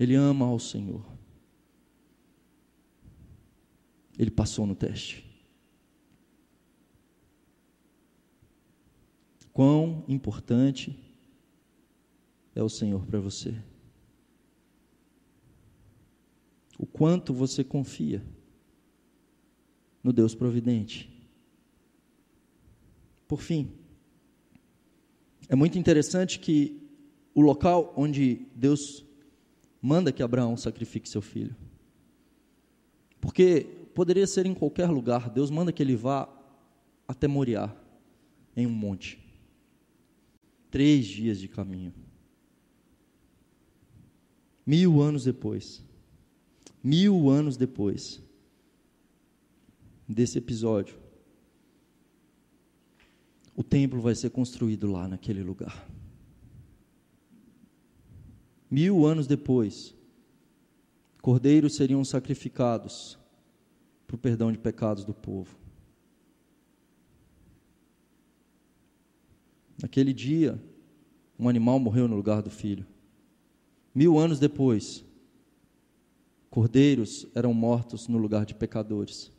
Ele 0.00 0.14
ama 0.14 0.46
ao 0.46 0.58
Senhor. 0.58 1.04
Ele 4.18 4.30
passou 4.30 4.66
no 4.66 4.74
teste. 4.74 5.24
Quão 9.52 10.04
importante 10.08 10.98
é 12.54 12.62
o 12.62 12.68
Senhor 12.68 13.04
para 13.06 13.20
você? 13.20 13.54
o 16.78 16.86
quanto 16.86 17.32
você 17.32 17.64
confia 17.64 18.22
no 20.02 20.12
Deus 20.12 20.34
providente. 20.34 21.10
Por 23.26 23.40
fim, 23.40 23.72
é 25.48 25.56
muito 25.56 25.78
interessante 25.78 26.38
que 26.38 26.80
o 27.34 27.40
local 27.40 27.92
onde 27.96 28.46
Deus 28.54 29.04
manda 29.80 30.12
que 30.12 30.22
Abraão 30.22 30.56
sacrifique 30.56 31.08
seu 31.08 31.22
filho, 31.22 31.56
porque 33.20 33.85
poderia 33.96 34.26
ser 34.26 34.44
em 34.44 34.52
qualquer 34.52 34.90
lugar, 34.90 35.30
Deus 35.30 35.50
manda 35.50 35.72
que 35.72 35.82
ele 35.82 35.96
vá 35.96 36.28
até 37.08 37.26
Moriá, 37.26 37.74
em 38.54 38.66
um 38.66 38.70
monte, 38.70 39.18
três 40.70 41.06
dias 41.06 41.40
de 41.40 41.48
caminho, 41.48 41.94
mil 44.66 45.00
anos 45.00 45.24
depois, 45.24 45.82
mil 46.84 47.30
anos 47.30 47.56
depois 47.56 48.20
desse 50.06 50.36
episódio, 50.36 50.98
o 53.56 53.64
templo 53.64 54.02
vai 54.02 54.14
ser 54.14 54.28
construído 54.28 54.92
lá 54.92 55.08
naquele 55.08 55.42
lugar. 55.42 55.88
Mil 58.70 59.06
anos 59.06 59.26
depois, 59.26 59.94
cordeiros 61.22 61.76
seriam 61.76 62.04
sacrificados 62.04 63.18
para 64.06 64.16
o 64.16 64.18
perdão 64.18 64.52
de 64.52 64.58
pecados 64.58 65.04
do 65.04 65.12
povo. 65.12 65.56
Naquele 69.80 70.12
dia, 70.12 70.62
um 71.38 71.48
animal 71.48 71.78
morreu 71.78 72.08
no 72.08 72.16
lugar 72.16 72.42
do 72.42 72.50
filho. 72.50 72.86
Mil 73.94 74.18
anos 74.18 74.38
depois, 74.38 75.04
cordeiros 76.50 77.26
eram 77.34 77.52
mortos 77.52 78.08
no 78.08 78.16
lugar 78.16 78.46
de 78.46 78.54
pecadores. 78.54 79.30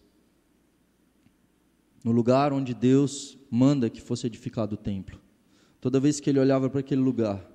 No 2.04 2.12
lugar 2.12 2.54
onde 2.54 2.74
Deus 2.74 3.38
manda 3.50 3.90
que 3.90 4.02
fosse 4.02 4.28
edificado 4.28 4.76
o 4.76 4.78
templo. 4.78 5.20
Toda 5.82 6.00
vez 6.00 6.20
que 6.20 6.30
ele 6.30 6.40
olhava 6.40 6.70
para 6.70 6.80
aquele 6.80 7.02
lugar, 7.02 7.46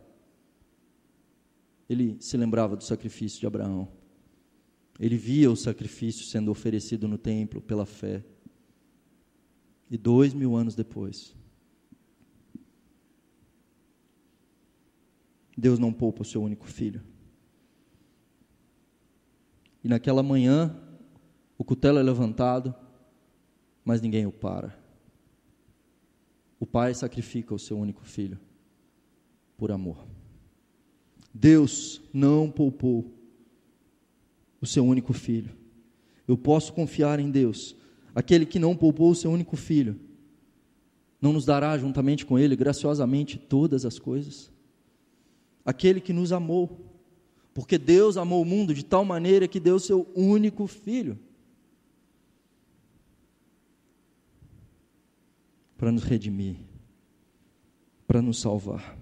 ele 1.89 2.17
se 2.21 2.37
lembrava 2.37 2.77
do 2.77 2.85
sacrifício 2.85 3.41
de 3.41 3.47
Abraão. 3.47 3.89
Ele 4.99 5.17
via 5.17 5.51
o 5.51 5.57
sacrifício 5.57 6.25
sendo 6.27 6.51
oferecido 6.51 7.09
no 7.09 7.19
templo 7.19 7.61
pela 7.61 7.87
fé. 7.87 8.25
E 9.91 9.97
dois 9.97 10.33
mil 10.33 10.57
anos 10.57 10.75
depois, 10.75 11.35
Deus 15.57 15.79
não 15.79 15.93
poupa 15.93 16.23
o 16.23 16.25
seu 16.25 16.43
único 16.43 16.67
filho. 16.67 17.03
E 19.85 19.89
naquela 19.89 20.23
manhã, 20.23 20.75
o 21.59 21.65
cutelo 21.65 21.99
é 21.99 22.03
levantado, 22.03 22.75
mas 23.85 24.01
ninguém 24.01 24.27
o 24.27 24.33
para. 24.33 24.79
O 26.59 26.67
pai 26.67 26.95
sacrifica 26.95 27.55
o 27.55 27.59
seu 27.59 27.79
único 27.79 28.05
filho 28.05 28.39
por 29.57 29.71
amor. 29.73 30.07
Deus 31.35 32.01
não 32.13 32.51
poupou 32.51 33.13
o 34.63 34.67
seu 34.67 34.87
único 34.87 35.13
filho. 35.13 35.51
Eu 36.27 36.39
posso 36.39 36.73
confiar 36.73 37.19
em 37.19 37.31
Deus. 37.31 37.75
Aquele 38.15 38.47
que 38.47 38.61
não 38.61 38.77
poupou 38.77 39.11
o 39.11 39.15
seu 39.15 39.31
único 39.31 39.57
filho, 39.57 39.99
não 41.21 41.33
nos 41.33 41.45
dará 41.45 41.77
juntamente 41.77 42.25
com 42.25 42.39
ele 42.39 42.55
graciosamente 42.55 43.37
todas 43.37 43.85
as 43.85 43.99
coisas? 43.99 44.53
Aquele 45.65 46.01
que 46.01 46.13
nos 46.13 46.33
amou, 46.33 46.81
porque 47.53 47.77
Deus 47.77 48.17
amou 48.17 48.41
o 48.41 48.45
mundo 48.45 48.73
de 48.73 48.85
tal 48.85 49.05
maneira 49.05 49.49
que 49.49 49.59
deu 49.59 49.77
o 49.77 49.81
seu 49.81 50.07
único 50.15 50.67
filho 50.67 51.19
para 55.77 55.91
nos 55.91 56.05
redimir, 56.05 56.57
para 58.07 58.23
nos 58.23 58.41
salvar. 58.41 59.02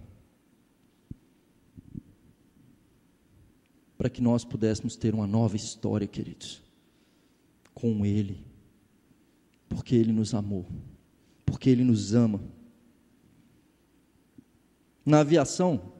Para 4.00 4.08
que 4.08 4.22
nós 4.22 4.46
pudéssemos 4.46 4.96
ter 4.96 5.12
uma 5.12 5.26
nova 5.26 5.56
história, 5.56 6.06
queridos, 6.06 6.62
com 7.74 8.06
Ele, 8.06 8.42
porque 9.68 9.94
Ele 9.94 10.10
nos 10.10 10.32
amou, 10.32 10.64
porque 11.44 11.68
Ele 11.68 11.84
nos 11.84 12.14
ama. 12.14 12.40
Na 15.04 15.20
aviação, 15.20 15.92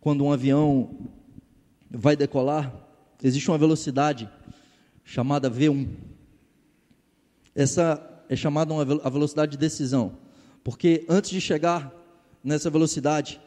quando 0.00 0.24
um 0.24 0.32
avião 0.32 1.10
vai 1.90 2.16
decolar, 2.16 2.74
existe 3.22 3.50
uma 3.50 3.58
velocidade 3.58 4.26
chamada 5.04 5.50
V1. 5.50 5.86
Essa 7.54 8.24
é 8.30 8.36
chamada 8.36 8.72
a 9.04 9.10
velocidade 9.10 9.52
de 9.52 9.58
decisão, 9.58 10.16
porque 10.64 11.04
antes 11.10 11.28
de 11.28 11.42
chegar 11.42 11.94
nessa 12.42 12.70
velocidade, 12.70 13.38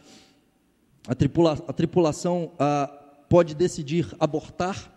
a, 1.08 1.16
tripula, 1.16 1.54
a 1.68 1.74
tripulação 1.74 2.52
a, 2.60 3.01
pode 3.32 3.56
decidir 3.56 4.14
abortar 4.20 4.94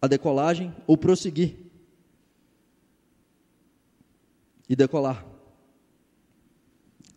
a 0.00 0.06
decolagem 0.06 0.72
ou 0.86 0.96
prosseguir 0.96 1.56
e 4.68 4.76
decolar. 4.76 5.26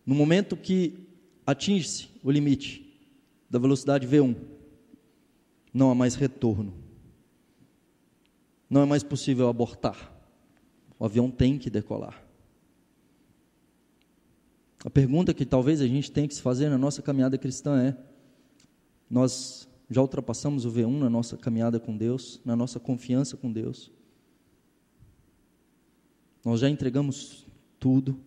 No 0.03 0.15
momento 0.15 0.57
que 0.57 1.07
atinge-se 1.45 2.09
o 2.23 2.31
limite 2.31 2.91
da 3.47 3.59
velocidade 3.59 4.07
V1, 4.07 4.35
não 5.71 5.91
há 5.91 5.95
mais 5.95 6.15
retorno. 6.15 6.73
Não 8.67 8.81
é 8.81 8.85
mais 8.85 9.03
possível 9.03 9.47
abortar. 9.47 10.11
O 10.97 11.05
avião 11.05 11.29
tem 11.29 11.59
que 11.59 11.69
decolar. 11.69 12.19
A 14.83 14.89
pergunta 14.89 15.35
que 15.35 15.45
talvez 15.45 15.81
a 15.81 15.87
gente 15.87 16.11
tenha 16.11 16.27
que 16.27 16.33
se 16.33 16.41
fazer 16.41 16.67
na 16.67 16.79
nossa 16.79 17.03
caminhada 17.03 17.37
cristã 17.37 17.79
é: 17.79 18.14
nós 19.09 19.67
já 19.89 20.01
ultrapassamos 20.01 20.65
o 20.65 20.71
V1 20.71 20.99
na 20.99 21.09
nossa 21.09 21.37
caminhada 21.37 21.79
com 21.79 21.95
Deus, 21.95 22.41
na 22.43 22.55
nossa 22.55 22.79
confiança 22.79 23.37
com 23.37 23.51
Deus. 23.51 23.91
Nós 26.43 26.59
já 26.59 26.69
entregamos 26.69 27.45
tudo. 27.79 28.19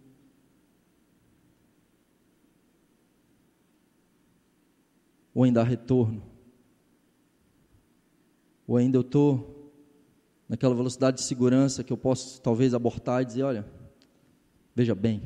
Ou 5.34 5.44
ainda 5.44 5.60
há 5.60 5.64
retorno? 5.64 6.22
Ou 8.66 8.76
ainda 8.76 8.98
eu 8.98 9.02
estou 9.02 9.72
naquela 10.48 10.74
velocidade 10.74 11.18
de 11.18 11.22
segurança 11.22 11.84
que 11.84 11.92
eu 11.92 11.96
posso 11.96 12.40
talvez 12.40 12.74
abortar 12.74 13.22
e 13.22 13.24
dizer: 13.24 13.42
olha, 13.42 13.66
veja 14.74 14.94
bem, 14.94 15.22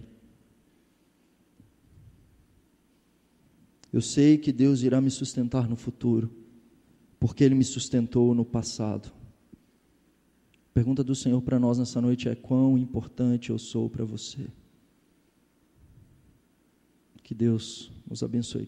Eu 3.92 4.00
sei 4.00 4.38
que 4.38 4.50
Deus 4.50 4.82
irá 4.82 5.00
me 5.00 5.10
sustentar 5.10 5.68
no 5.68 5.76
futuro, 5.76 6.30
porque 7.20 7.44
Ele 7.44 7.54
me 7.54 7.64
sustentou 7.64 8.34
no 8.34 8.44
passado. 8.44 9.12
A 10.70 10.72
pergunta 10.72 11.04
do 11.04 11.14
Senhor 11.14 11.42
para 11.42 11.58
nós 11.58 11.78
nessa 11.78 12.00
noite 12.00 12.28
é: 12.28 12.34
quão 12.34 12.78
importante 12.78 13.50
eu 13.50 13.58
sou 13.58 13.90
para 13.90 14.04
você? 14.04 14.46
Que 17.22 17.34
Deus 17.34 17.92
nos 18.08 18.22
abençoe. 18.22 18.66